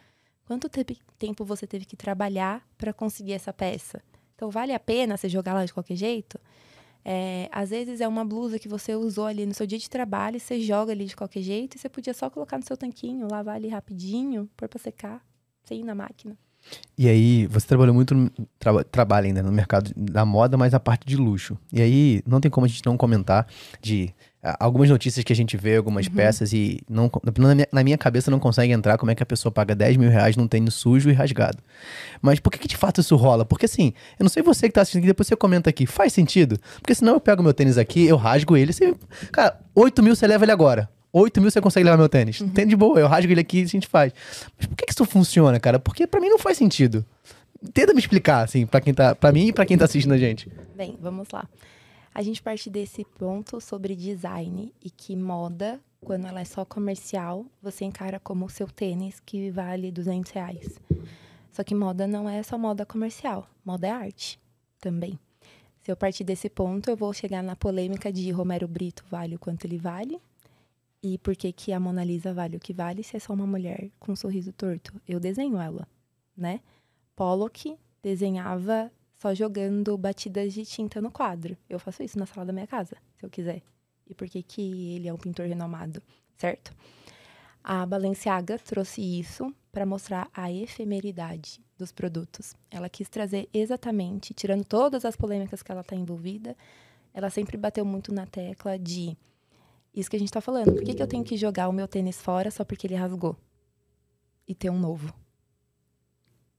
[0.47, 0.69] Quanto
[1.19, 4.03] tempo você teve que trabalhar para conseguir essa peça?
[4.35, 6.39] Então, vale a pena você jogar lá de qualquer jeito?
[7.03, 10.41] É, às vezes é uma blusa que você usou ali no seu dia de trabalho,
[10.41, 13.57] você joga ali de qualquer jeito e você podia só colocar no seu tanquinho, lavar
[13.57, 15.25] ali rapidinho, pôr para secar,
[15.65, 16.37] sem ir na máquina.
[16.97, 21.05] E aí, você trabalhou muito, tra trabalha ainda no mercado da moda, mas a parte
[21.05, 21.59] de luxo.
[21.73, 23.49] E aí, não tem como a gente não comentar
[23.83, 26.13] de uh, algumas notícias que a gente vê, algumas uhum.
[26.13, 27.11] peças, e não,
[27.41, 29.97] na minha, na, minha, cabeça não consegue entrar como é que a pessoa paga 10
[29.97, 31.59] mil reais num tênis sujo e rasgado.
[32.23, 33.45] Mas por que, que de fato isso rola?
[33.45, 36.13] Porque assim, eu não sei você que tá assistindo aqui, depois você comenta aqui, faz
[36.13, 36.61] sentido?
[36.81, 38.95] Porque senão eu pego meu tênis aqui, eu rasgo ele, você,
[39.33, 40.89] cara, 8 mil você leva ele agora.
[41.17, 42.41] 8 mil você consegue levar meu tênis.
[42.41, 42.49] Uhum.
[42.49, 44.13] Tênis de boa, eu rasgo ele aqui e a gente faz.
[44.59, 45.79] Mas por que, que isso funciona, cara?
[45.79, 47.07] Porque para mim não faz sentido.
[47.73, 49.15] Tenta me explicar, assim, para quem tá.
[49.15, 50.51] para mim e para quem tá assistindo a gente.
[50.75, 51.49] Bem, vamos lá.
[52.13, 57.47] A gente parte desse ponto sobre design e que moda, quando ela é só comercial,
[57.63, 60.81] você encara como o seu tênis que vale 200 reais.
[61.53, 64.41] Só que moda não é só moda comercial, moda é arte
[64.81, 65.17] também.
[65.81, 69.39] Se eu partir desse ponto, eu vou chegar na polêmica de Romero Brito vale o
[69.39, 70.21] quanto ele vale.
[71.07, 73.47] E por que, que a Mona Lisa vale o que vale se é só uma
[73.47, 74.99] mulher com um sorriso torto?
[75.07, 75.87] Eu desenho ela,
[76.35, 76.61] né?
[77.15, 81.59] Pollock desenhava só jogando batidas de tinta no quadro.
[81.69, 83.61] Eu faço isso na sala da minha casa, se eu quiser.
[84.07, 86.03] E por que, que ele é um pintor renomado,
[86.39, 86.75] certo?
[87.63, 92.55] A Balenciaga trouxe isso para mostrar a efemeridade dos produtos.
[92.71, 96.57] Ela quis trazer exatamente, tirando todas as polêmicas que ela está envolvida,
[97.13, 99.15] ela sempre bateu muito na tecla de
[99.95, 100.73] isso que a gente está falando.
[100.73, 103.37] Por que, que eu tenho que jogar o meu tênis fora só porque ele rasgou?
[104.47, 105.15] E ter um novo.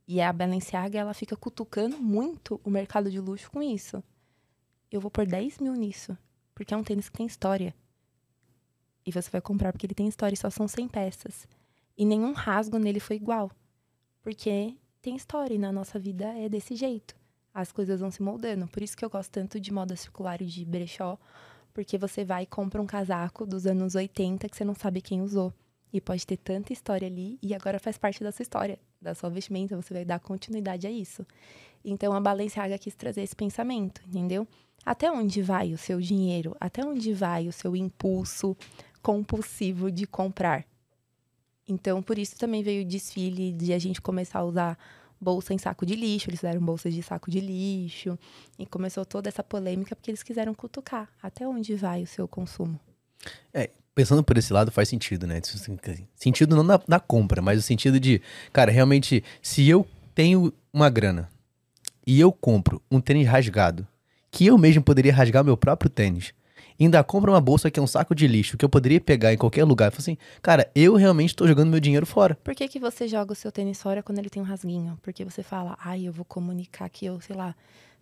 [0.07, 4.03] E a Balenciaga, ela fica cutucando muito o mercado de luxo com isso.
[4.89, 6.17] Eu vou pôr 10 mil nisso,
[6.53, 7.75] porque é um tênis que tem história.
[9.05, 11.47] E você vai comprar porque ele tem história e só são 100 peças.
[11.97, 13.51] E nenhum rasgo nele foi igual.
[14.21, 17.15] Porque tem história e na nossa vida é desse jeito.
[17.53, 18.67] As coisas vão se moldando.
[18.67, 21.17] Por isso que eu gosto tanto de moda circular e de brechó,
[21.75, 25.21] porque você vai e compra um casaco dos anos 80 que você não sabe quem
[25.21, 25.53] usou.
[25.91, 29.29] E pode ter tanta história ali e agora faz parte da sua história, da sua
[29.29, 31.25] vestimenta, você vai dar continuidade a isso.
[31.83, 34.47] Então a Balenciaga quis trazer esse pensamento, entendeu?
[34.85, 36.55] Até onde vai o seu dinheiro?
[36.61, 38.55] Até onde vai o seu impulso
[39.01, 40.65] compulsivo de comprar?
[41.67, 44.77] Então, por isso também veio o desfile de a gente começar a usar
[45.25, 48.17] bolsa em saco de lixo, eles fizeram bolsas de saco de lixo,
[48.59, 52.79] e começou toda essa polêmica porque eles quiseram cutucar até onde vai o seu consumo.
[53.51, 55.41] É, pensando por esse lado faz sentido, né?
[56.15, 58.21] Sentido não na, na compra, mas o sentido de,
[58.53, 61.27] cara, realmente, se eu tenho uma grana
[62.05, 63.87] e eu compro um tênis rasgado,
[64.29, 66.33] que eu mesmo poderia rasgar meu próprio tênis,
[66.83, 69.37] ainda compra uma bolsa que é um saco de lixo que eu poderia pegar em
[69.37, 69.91] qualquer lugar.
[69.91, 72.37] Eu assim, cara, eu realmente estou jogando meu dinheiro fora.
[72.43, 74.97] Por que, que você joga o seu tênis fora quando ele tem um rasguinho?
[75.01, 77.55] Porque você fala, ai, eu vou comunicar que eu, sei lá,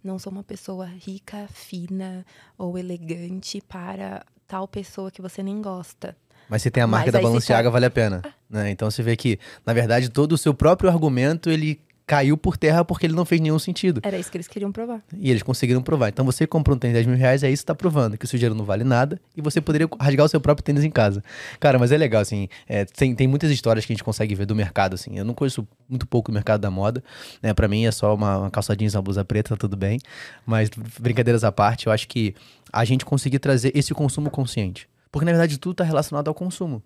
[0.03, 2.26] não sou uma pessoa rica, fina
[2.57, 6.15] ou elegante para tal pessoa que você nem gosta.
[6.49, 8.21] Mas se tem a marca Mas da Balenciaga, vale a pena.
[8.24, 8.32] Ah.
[8.49, 8.69] Né?
[8.71, 12.84] Então você vê que, na verdade, todo o seu próprio argumento, ele caiu por terra
[12.84, 14.01] porque ele não fez nenhum sentido.
[14.04, 15.01] Era isso que eles queriam provar.
[15.18, 16.10] E eles conseguiram provar.
[16.10, 18.28] Então você comprou um tênis de 10 mil reais, aí você tá provando que o
[18.28, 21.24] seu dinheiro não vale nada e você poderia rasgar o seu próprio tênis em casa.
[21.60, 24.45] Cara, mas é legal, assim, é, tem, tem muitas histórias que a gente consegue ver
[24.45, 25.18] do mercado, assim.
[25.18, 27.04] Eu não conheço muito pouco o mercado da moda,
[27.41, 27.54] né?
[27.54, 29.99] Pra mim é só uma, uma calça jeans, uma blusa preta, tá tudo bem.
[30.45, 32.36] Mas brincadeiras à parte, eu acho que
[32.72, 34.88] a gente conseguir trazer esse consumo consciente.
[35.12, 36.82] Porque na verdade tudo está relacionado ao consumo.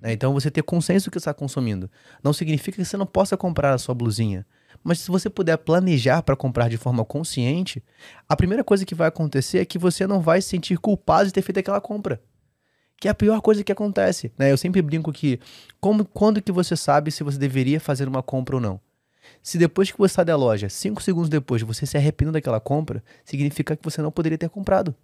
[0.00, 0.12] Né?
[0.12, 1.90] Então você ter consenso do que está consumindo.
[2.22, 4.46] Não significa que você não possa comprar a sua blusinha.
[4.82, 7.82] Mas se você puder planejar para comprar de forma consciente,
[8.28, 11.32] a primeira coisa que vai acontecer é que você não vai se sentir culpado de
[11.32, 12.20] ter feito aquela compra.
[13.00, 14.32] Que é a pior coisa que acontece.
[14.38, 14.50] Né?
[14.50, 15.40] Eu sempre brinco que
[15.80, 18.80] como, quando que você sabe se você deveria fazer uma compra ou não?
[19.42, 23.02] Se depois que você sai da loja, cinco segundos depois, você se arrepende daquela compra,
[23.24, 24.94] significa que você não poderia ter comprado.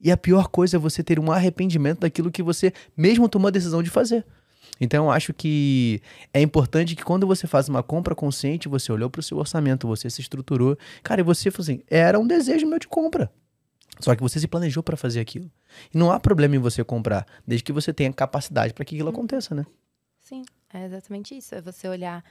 [0.00, 3.50] E a pior coisa é você ter um arrependimento daquilo que você mesmo tomou a
[3.50, 4.24] decisão de fazer.
[4.80, 6.02] Então eu acho que
[6.34, 9.86] é importante que quando você faz uma compra consciente, você olhou para o seu orçamento,
[9.86, 10.76] você se estruturou.
[11.02, 13.30] Cara, e você falou assim: era um desejo meu de compra.
[13.98, 15.50] Só que você se planejou para fazer aquilo.
[15.92, 19.08] E não há problema em você comprar, desde que você tenha capacidade para que aquilo
[19.08, 19.14] uhum.
[19.14, 19.64] aconteça, né?
[20.20, 21.54] Sim, é exatamente isso.
[21.54, 22.22] É você olhar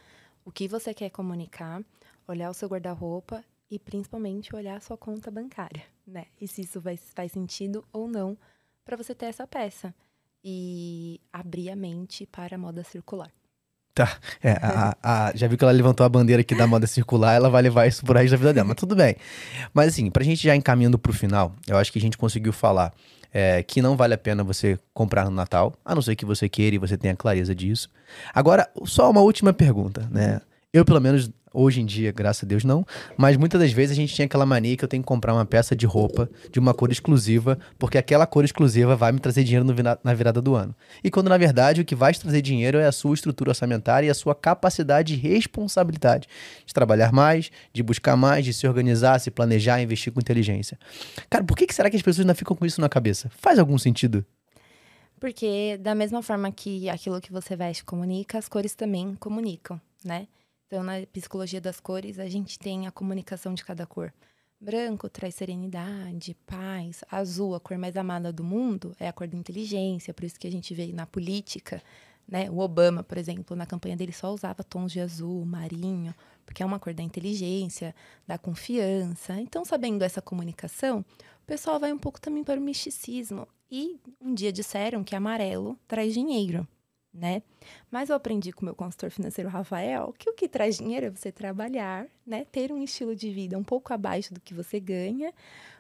[0.44, 1.82] o que você quer comunicar,
[2.28, 6.26] olhar o seu guarda-roupa e principalmente olhar a sua conta bancária, né?
[6.40, 8.38] E se isso vai, faz sentido ou não
[8.84, 9.94] para você ter essa peça
[10.44, 13.32] e abrir a mente para a moda circular.
[13.96, 17.34] Tá, é, a, a, já viu que ela levantou a bandeira aqui da moda circular,
[17.34, 19.16] ela vai levar isso por aí da vida dela, mas tudo bem.
[19.74, 22.94] Mas assim, pra gente já encaminhando pro final, eu acho que a gente conseguiu falar
[23.34, 26.50] é, que não vale a pena você comprar no Natal, a não ser que você
[26.50, 27.90] queira e você tenha clareza disso.
[28.34, 30.42] Agora, só uma última pergunta, né?
[30.74, 32.86] Eu, pelo menos, Hoje em dia, graças a Deus, não.
[33.16, 35.46] Mas muitas das vezes a gente tinha aquela mania que eu tenho que comprar uma
[35.46, 39.66] peça de roupa de uma cor exclusiva, porque aquela cor exclusiva vai me trazer dinheiro
[40.04, 40.76] na virada do ano.
[41.02, 44.10] E quando, na verdade, o que vai trazer dinheiro é a sua estrutura orçamentária e
[44.10, 46.28] a sua capacidade e responsabilidade
[46.66, 50.78] de trabalhar mais, de buscar mais, de se organizar, se planejar, investir com inteligência.
[51.30, 53.32] Cara, por que, que será que as pessoas ainda ficam com isso na cabeça?
[53.38, 54.26] Faz algum sentido?
[55.22, 60.28] Porque, da mesma forma que aquilo que você veste comunica, as cores também comunicam, né?
[60.68, 64.12] Então, na psicologia das cores, a gente tem a comunicação de cada cor.
[64.60, 67.04] Branco traz serenidade, paz.
[67.12, 70.14] Azul, a cor mais amada do mundo, é a cor da inteligência.
[70.14, 71.84] Por isso que a gente vê na política,
[72.28, 72.50] né?
[72.50, 76.66] O Obama, por exemplo, na campanha dele só usava tons de azul, marinho, porque é
[76.66, 77.94] uma cor da inteligência,
[78.26, 79.40] da confiança.
[79.40, 81.06] Então, sabendo essa comunicação,
[81.44, 83.48] o pessoal vai um pouco também para o misticismo.
[83.70, 86.68] E um dia disseram que amarelo traz dinheiro
[87.16, 87.42] né?
[87.90, 91.10] Mas eu aprendi com o meu consultor financeiro Rafael que o que traz dinheiro é
[91.10, 92.46] você trabalhar, né?
[92.52, 95.34] Ter um estilo de vida um pouco abaixo do que você ganha,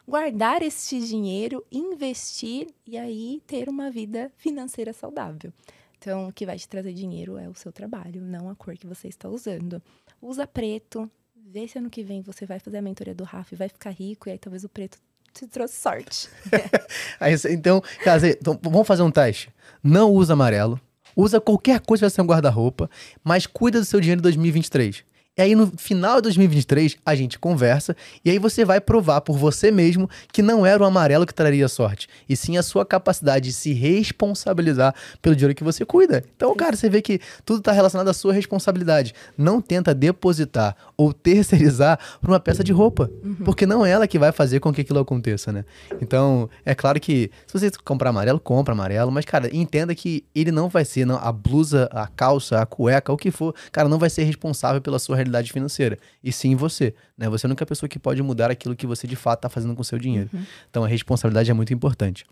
[0.07, 5.51] guardar esse dinheiro, investir e aí ter uma vida financeira saudável.
[5.97, 8.85] Então, o que vai te trazer dinheiro é o seu trabalho, não a cor que
[8.85, 9.81] você está usando.
[10.21, 13.57] Usa preto, vê se ano que vem você vai fazer a mentoria do Rafa e
[13.57, 14.99] vai ficar rico, e aí talvez o preto
[15.33, 16.29] te trouxe sorte.
[17.49, 19.49] então, cara, então, vamos fazer um teste.
[19.83, 20.79] Não usa amarelo,
[21.15, 22.89] usa qualquer coisa vai ser um guarda-roupa,
[23.23, 25.03] mas cuida do seu dinheiro em 2023.
[25.37, 29.37] E aí, no final de 2023, a gente conversa e aí você vai provar por
[29.37, 33.49] você mesmo que não era o amarelo que traria sorte, e sim a sua capacidade
[33.49, 36.23] de se responsabilizar pelo dinheiro que você cuida.
[36.37, 39.13] Então, cara, você vê que tudo está relacionado à sua responsabilidade.
[39.37, 43.35] Não tenta depositar ou terceirizar para uma peça de roupa, uhum.
[43.43, 45.65] porque não é ela que vai fazer com que aquilo aconteça, né?
[46.01, 50.49] Então, é claro que se você comprar amarelo, compra amarelo, mas, cara, entenda que ele
[50.51, 53.99] não vai ser, não, a blusa, a calça, a cueca, o que for, cara, não
[53.99, 56.93] vai ser responsável pela sua realidade financeira, e sim você.
[57.17, 57.29] Né?
[57.29, 59.75] Você é a única pessoa que pode mudar aquilo que você de fato está fazendo
[59.75, 60.29] com o seu dinheiro.
[60.33, 60.45] Uhum.
[60.69, 62.25] Então a responsabilidade é muito importante.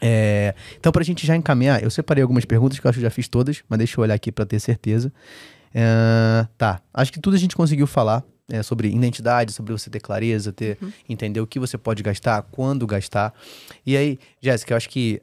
[0.00, 3.02] É, então, para a gente já encaminhar, eu separei algumas perguntas que eu acho que
[3.02, 5.12] já fiz todas, mas deixa eu olhar aqui para ter certeza.
[5.74, 10.00] É, tá, acho que tudo a gente conseguiu falar é, sobre identidade, sobre você ter
[10.00, 10.92] clareza, ter uhum.
[11.08, 13.34] entender o que você pode gastar, quando gastar.
[13.84, 15.20] E aí, Jéssica, eu acho que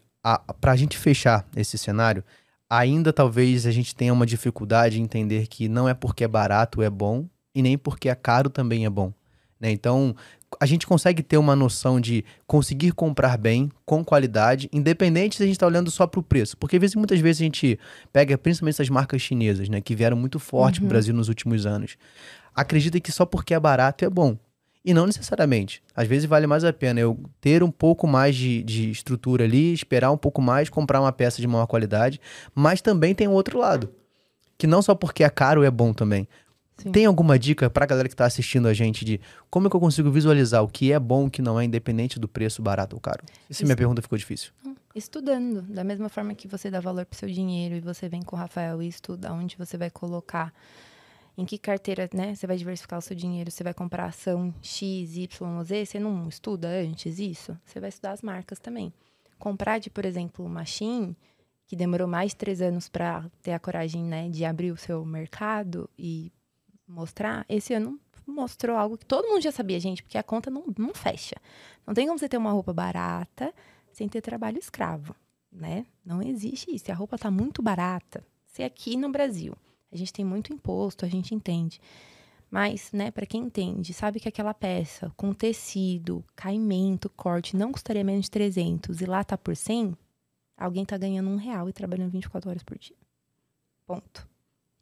[0.60, 2.24] para a gente fechar esse cenário,
[2.70, 6.82] ainda talvez a gente tenha uma dificuldade em entender que não é porque é barato
[6.82, 9.14] é bom e nem porque é caro também é bom.
[9.60, 9.72] Né?
[9.72, 10.16] Então,
[10.60, 15.46] a gente consegue ter uma noção de conseguir comprar bem, com qualidade, independente se a
[15.46, 16.58] gente está olhando só para o preço.
[16.58, 17.80] Porque vezes, muitas vezes a gente
[18.12, 20.82] pega principalmente essas marcas chinesas, né, que vieram muito forte uhum.
[20.82, 21.98] para o Brasil nos últimos anos.
[22.54, 24.38] Acredita que só porque é barato é bom.
[24.86, 25.82] E não necessariamente.
[25.96, 29.74] Às vezes vale mais a pena eu ter um pouco mais de, de estrutura ali,
[29.74, 32.22] esperar um pouco mais, comprar uma peça de maior qualidade.
[32.54, 33.92] Mas também tem o outro lado.
[34.60, 36.28] Que não só porque é caro é bom também.
[36.78, 36.92] Sim.
[36.92, 39.20] Tem alguma dica para a galera que está assistindo a gente de
[39.50, 41.66] como é que eu consigo visualizar o que é bom e o que não é,
[41.66, 43.24] independente do preço barato ou caro?
[43.50, 44.52] Se minha pergunta ficou difícil.
[44.94, 45.64] Estudando.
[45.64, 48.40] Da mesma forma que você dá valor para seu dinheiro e você vem com o
[48.40, 50.54] Rafael e estuda onde você vai colocar
[51.38, 55.18] em que carteira, né, você vai diversificar o seu dinheiro, você vai comprar ação X,
[55.18, 57.58] Y, Z, você não estuda antes isso?
[57.66, 58.94] Você vai estudar as marcas também.
[59.38, 61.16] Comprar de, por exemplo, uma Shein,
[61.68, 65.04] que demorou mais de três anos para ter a coragem, né, de abrir o seu
[65.06, 66.32] mercado e
[66.88, 70.64] mostrar, esse ano mostrou algo que todo mundo já sabia, gente, porque a conta não,
[70.78, 71.36] não fecha.
[71.86, 73.54] Não tem como você ter uma roupa barata
[73.92, 75.16] sem ter trabalho escravo,
[75.52, 75.86] né?
[76.04, 76.92] Não existe isso.
[76.92, 78.26] A roupa tá muito barata.
[78.48, 79.56] Se aqui no Brasil
[79.96, 81.80] a gente tem muito imposto, a gente entende.
[82.50, 88.04] Mas, né, para quem entende, sabe que aquela peça com tecido, caimento, corte, não custaria
[88.04, 89.98] menos de 300 e lá tá por 100,
[90.56, 92.96] alguém tá ganhando um real e trabalhando 24 horas por dia.
[93.86, 94.28] Ponto.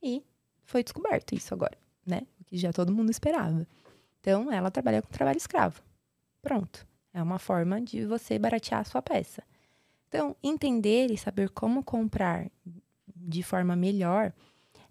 [0.01, 0.23] E
[0.63, 2.27] foi descoberto isso agora, né?
[2.39, 3.65] O que já todo mundo esperava.
[4.19, 5.81] Então, ela trabalha com trabalho escravo.
[6.41, 6.85] Pronto.
[7.13, 9.43] É uma forma de você baratear a sua peça.
[10.07, 12.49] Então, entender e saber como comprar
[13.15, 14.33] de forma melhor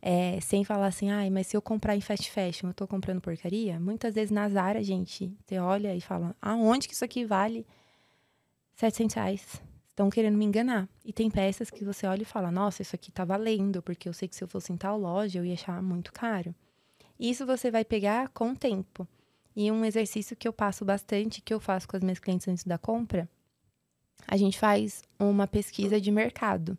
[0.05, 3.21] é, sem falar assim, ai, mas se eu comprar em fast fashion, eu tô comprando
[3.21, 3.79] porcaria?
[3.79, 7.65] Muitas vezes na Zara, gente, você olha e fala, aonde que isso aqui vale
[8.75, 9.63] 700 reais?
[9.91, 10.89] Estão querendo me enganar.
[11.05, 14.13] E tem peças que você olha e fala, nossa, isso aqui tá valendo, porque eu
[14.13, 16.53] sei que se eu fosse em tal loja, eu ia achar muito caro.
[17.21, 19.07] Isso você vai pegar com o tempo.
[19.55, 22.65] E um exercício que eu passo bastante, que eu faço com as minhas clientes antes
[22.65, 23.29] da compra,
[24.27, 26.77] a gente faz uma pesquisa de mercado.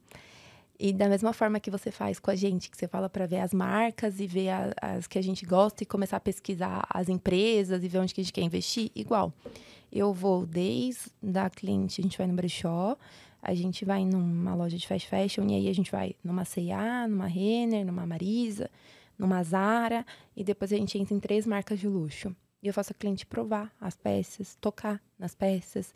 [0.80, 3.39] E da mesma forma que você faz com a gente, que você fala para ver
[3.39, 7.09] as marcas e ver a, as que a gente gosta e começar a pesquisar as
[7.09, 9.32] empresas e ver onde que a gente quer investir, igual.
[9.91, 12.97] Eu vou desde da cliente, a gente vai no brechó,
[13.41, 17.07] a gente vai numa loja de fast fashion e aí a gente vai numa C&A,
[17.07, 18.69] numa Renner, numa Marisa,
[19.17, 20.05] numa Zara
[20.36, 22.36] e depois a gente entra em três marcas de luxo.
[22.63, 25.93] E eu faço a cliente provar as peças, tocar nas peças,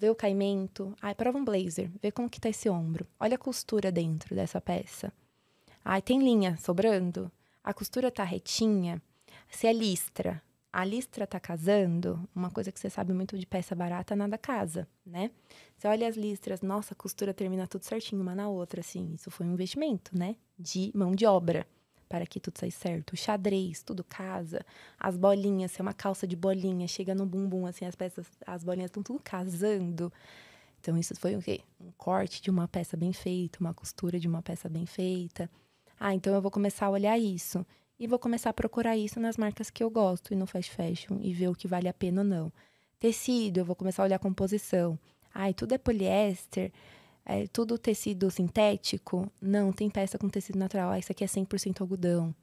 [0.00, 0.96] vê o caimento.
[1.02, 3.06] Ai, prova um blazer, vê como que tá esse ombro.
[3.20, 5.12] Olha a costura dentro dessa peça.
[5.84, 7.30] Ai, tem linha sobrando?
[7.62, 9.02] A costura tá retinha?
[9.50, 10.42] Se é listra,
[10.72, 14.88] a listra tá casando, uma coisa que você sabe muito de peça barata, nada casa,
[15.04, 15.30] né?
[15.76, 19.12] Você olha as listras, nossa, a costura termina tudo certinho uma na outra, assim.
[19.14, 20.36] Isso foi um investimento, né?
[20.58, 21.66] De mão de obra
[22.10, 23.12] para que tudo saia certo.
[23.12, 24.66] O xadrez, tudo casa.
[24.98, 28.64] As bolinhas, se é uma calça de bolinha, chega no bumbum, assim, as peças, as
[28.64, 30.12] bolinhas estão tudo casando.
[30.80, 31.60] Então, isso foi o quê?
[31.80, 35.48] Um corte de uma peça bem feita, uma costura de uma peça bem feita.
[36.00, 37.64] Ah, então eu vou começar a olhar isso.
[37.96, 41.18] E vou começar a procurar isso nas marcas que eu gosto e no fast fashion
[41.20, 42.52] e ver o que vale a pena ou não.
[42.98, 44.98] Tecido, eu vou começar a olhar a composição.
[45.32, 46.72] Ai, tudo é poliéster
[47.30, 49.30] é tudo tecido sintético?
[49.40, 50.90] Não, tem peça com tecido natural.
[50.90, 52.34] Ah, isso aqui é 100% algodão.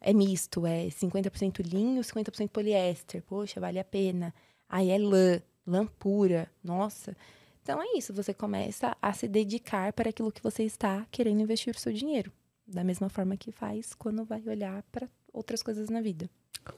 [0.00, 3.22] É misto, é 50% linho, 50% poliéster.
[3.22, 4.34] Poxa, vale a pena.
[4.68, 6.50] Aí é lã, lã pura.
[6.62, 7.16] Nossa.
[7.62, 11.74] Então é isso, você começa a se dedicar para aquilo que você está querendo investir
[11.74, 12.30] o seu dinheiro.
[12.66, 16.28] Da mesma forma que faz quando vai olhar para outras coisas na vida.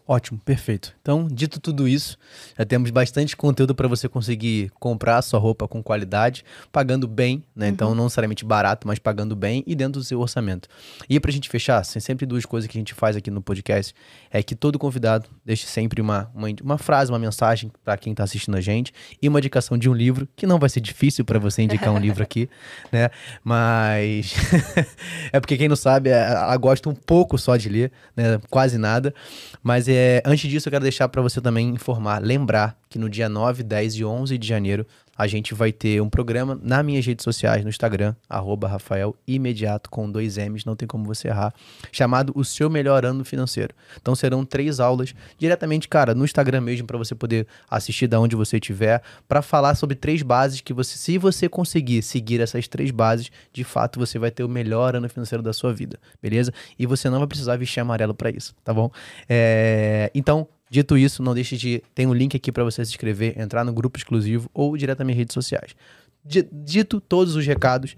[0.08, 0.94] Ótimo, perfeito.
[1.02, 2.16] Então, dito tudo isso,
[2.56, 7.42] já temos bastante conteúdo para você conseguir comprar a sua roupa com qualidade, pagando bem,
[7.54, 7.68] né?
[7.68, 7.92] Então, uhum.
[7.92, 10.68] Então, não necessariamente barato, mas pagando bem e dentro do seu orçamento.
[11.08, 13.94] E para a gente fechar, sempre duas coisas que a gente faz aqui no podcast,
[14.30, 18.24] é que todo convidado deixe sempre uma, uma, uma frase, uma mensagem para quem está
[18.24, 21.38] assistindo a gente e uma indicação de um livro, que não vai ser difícil para
[21.38, 22.48] você indicar um livro aqui,
[22.90, 23.10] né?
[23.44, 24.34] Mas
[25.32, 28.40] é porque quem não sabe, ela gosta um pouco só de ler, né?
[28.50, 29.14] Quase nada.
[29.62, 33.28] Mas é, antes disso, eu quero deixar para você também informar, lembrar que no dia
[33.28, 34.86] 9, 10 e 11 de janeiro
[35.16, 39.88] a gente vai ter um programa nas minhas redes sociais, no Instagram, arroba Rafael Imediato,
[39.90, 41.54] com dois M's, não tem como você errar,
[41.90, 43.74] chamado O Seu Melhor Ano Financeiro.
[44.00, 48.36] Então serão três aulas diretamente, cara, no Instagram mesmo, para você poder assistir da onde
[48.36, 52.90] você estiver, para falar sobre três bases que você, se você conseguir seguir essas três
[52.90, 56.52] bases, de fato você vai ter o melhor ano financeiro da sua vida, beleza?
[56.78, 58.90] E você não vai precisar vestir amarelo para isso, tá bom?
[59.28, 60.10] É...
[60.14, 61.82] Então, Dito isso, não deixe de.
[61.94, 65.06] Tem um link aqui para você se inscrever, entrar no grupo exclusivo ou direto nas
[65.06, 65.76] minhas redes sociais.
[66.24, 67.96] Dito todos os recados,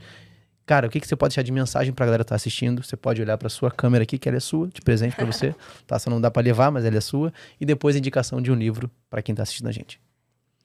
[0.67, 2.85] cara, o que, que você pode deixar de mensagem pra galera que tá assistindo?
[2.85, 5.55] Você pode olhar pra sua câmera aqui, que ela é sua, de presente para você.
[5.87, 5.99] tá?
[5.99, 7.33] Só não dá para levar, mas ela é sua.
[7.59, 9.99] E depois a indicação de um livro para quem tá assistindo a gente.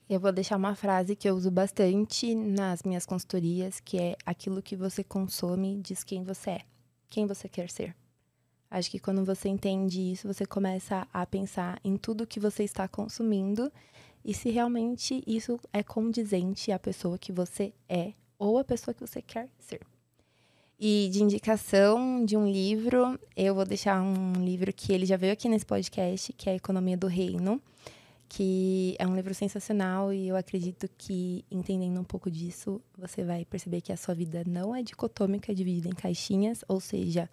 [0.10, 4.62] Eu vou deixar uma frase que eu uso bastante nas minhas consultorias, que é aquilo
[4.62, 6.62] que você consome diz quem você é,
[7.10, 7.96] quem você quer ser.
[8.74, 12.88] Acho que quando você entende isso, você começa a pensar em tudo que você está
[12.88, 13.72] consumindo
[14.26, 19.02] e se realmente isso é condizente à pessoa que você é ou a pessoa que
[19.02, 19.82] você quer ser.
[20.80, 25.34] E de indicação de um livro, eu vou deixar um livro que ele já veio
[25.34, 27.62] aqui nesse podcast, que é Economia do Reino,
[28.28, 33.46] que é um livro sensacional e eu acredito que entendendo um pouco disso, você vai
[33.46, 37.30] perceber que a sua vida não é dicotômica, dividida em caixinhas, ou seja,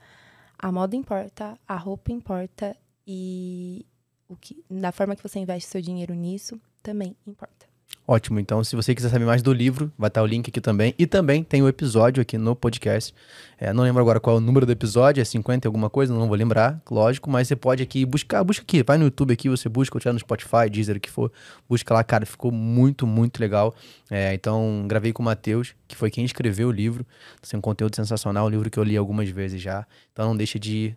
[0.63, 3.87] a moda importa, a roupa importa e
[4.29, 7.67] o que, da forma que você investe seu dinheiro nisso também importa.
[8.11, 10.93] Ótimo, então se você quiser saber mais do livro, vai estar o link aqui também.
[10.99, 13.15] E também tem o episódio aqui no podcast.
[13.57, 16.27] É, não lembro agora qual é o número do episódio, é 50 alguma coisa, não
[16.27, 19.69] vou lembrar, lógico, mas você pode aqui buscar, busca aqui, vai no YouTube aqui, você
[19.69, 21.31] busca, ou tiver no Spotify, Deezer, o que for,
[21.69, 23.73] busca lá, cara, ficou muito, muito legal.
[24.11, 27.07] É, então, gravei com o Matheus, que foi quem escreveu o livro.
[27.49, 29.87] Tem um conteúdo sensacional, um livro que eu li algumas vezes já.
[30.13, 30.97] Então não deixa de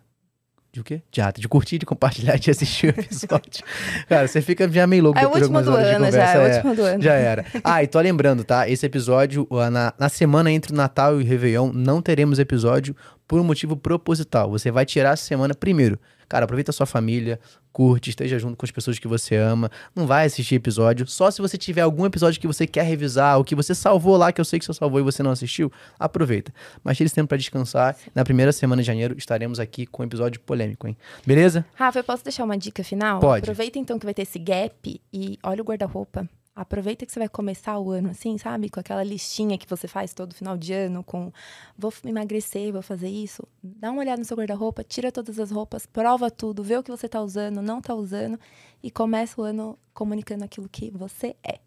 [0.73, 1.03] de o quê?
[1.11, 3.63] De, ah, de curtir, de compartilhar, de assistir o episódio.
[4.09, 6.17] Cara, você fica já meio louco é depois de algumas horas de conversa.
[6.17, 7.03] Já, é, é, último do ano.
[7.03, 7.45] Já era.
[7.63, 8.67] Ah, e tô lembrando, tá?
[8.67, 12.95] Esse episódio, na, na semana entre o Natal e o Réveillon, não teremos episódio
[13.27, 14.49] por um motivo proposital.
[14.49, 15.99] Você vai tirar a semana primeiro.
[16.33, 17.39] Cara, aproveita a sua família,
[17.71, 19.69] curte, esteja junto com as pessoas que você ama.
[19.95, 21.05] Não vai assistir episódio.
[21.05, 24.31] Só se você tiver algum episódio que você quer revisar, ou que você salvou lá,
[24.31, 26.51] que eu sei que você salvou e você não assistiu, aproveita.
[26.83, 27.95] Mas tire esse tempo para descansar.
[28.15, 30.97] Na primeira semana de janeiro estaremos aqui com um episódio polêmico, hein?
[31.23, 31.63] Beleza?
[31.75, 33.19] Rafa, eu posso deixar uma dica final?
[33.19, 33.43] Pode.
[33.43, 36.27] Aproveita então que vai ter esse gap e olha o guarda-roupa.
[36.55, 38.69] Aproveita que você vai começar o ano assim, sabe?
[38.69, 41.31] Com aquela listinha que você faz todo final de ano, com
[41.75, 43.43] vou emagrecer, vou fazer isso.
[43.63, 46.91] Dá uma olhada no seu guarda-roupa, tira todas as roupas, prova tudo, vê o que
[46.91, 48.39] você tá usando, não tá usando
[48.83, 51.59] e começa o ano comunicando aquilo que você é.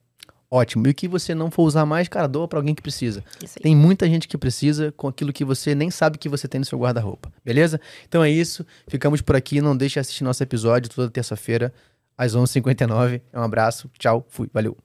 [0.48, 0.86] Ótimo.
[0.86, 3.24] E o que você não for usar mais, cara, doa para alguém que precisa.
[3.60, 6.64] Tem muita gente que precisa com aquilo que você nem sabe que você tem no
[6.64, 7.32] seu guarda-roupa.
[7.44, 7.80] Beleza?
[8.08, 8.64] Então é isso.
[8.86, 9.60] Ficamos por aqui.
[9.60, 11.74] Não deixe de assistir nosso episódio toda terça-feira
[12.16, 13.22] às 11h59.
[13.34, 13.90] Um abraço.
[13.98, 14.24] Tchau.
[14.28, 14.48] Fui.
[14.52, 14.76] Valeu.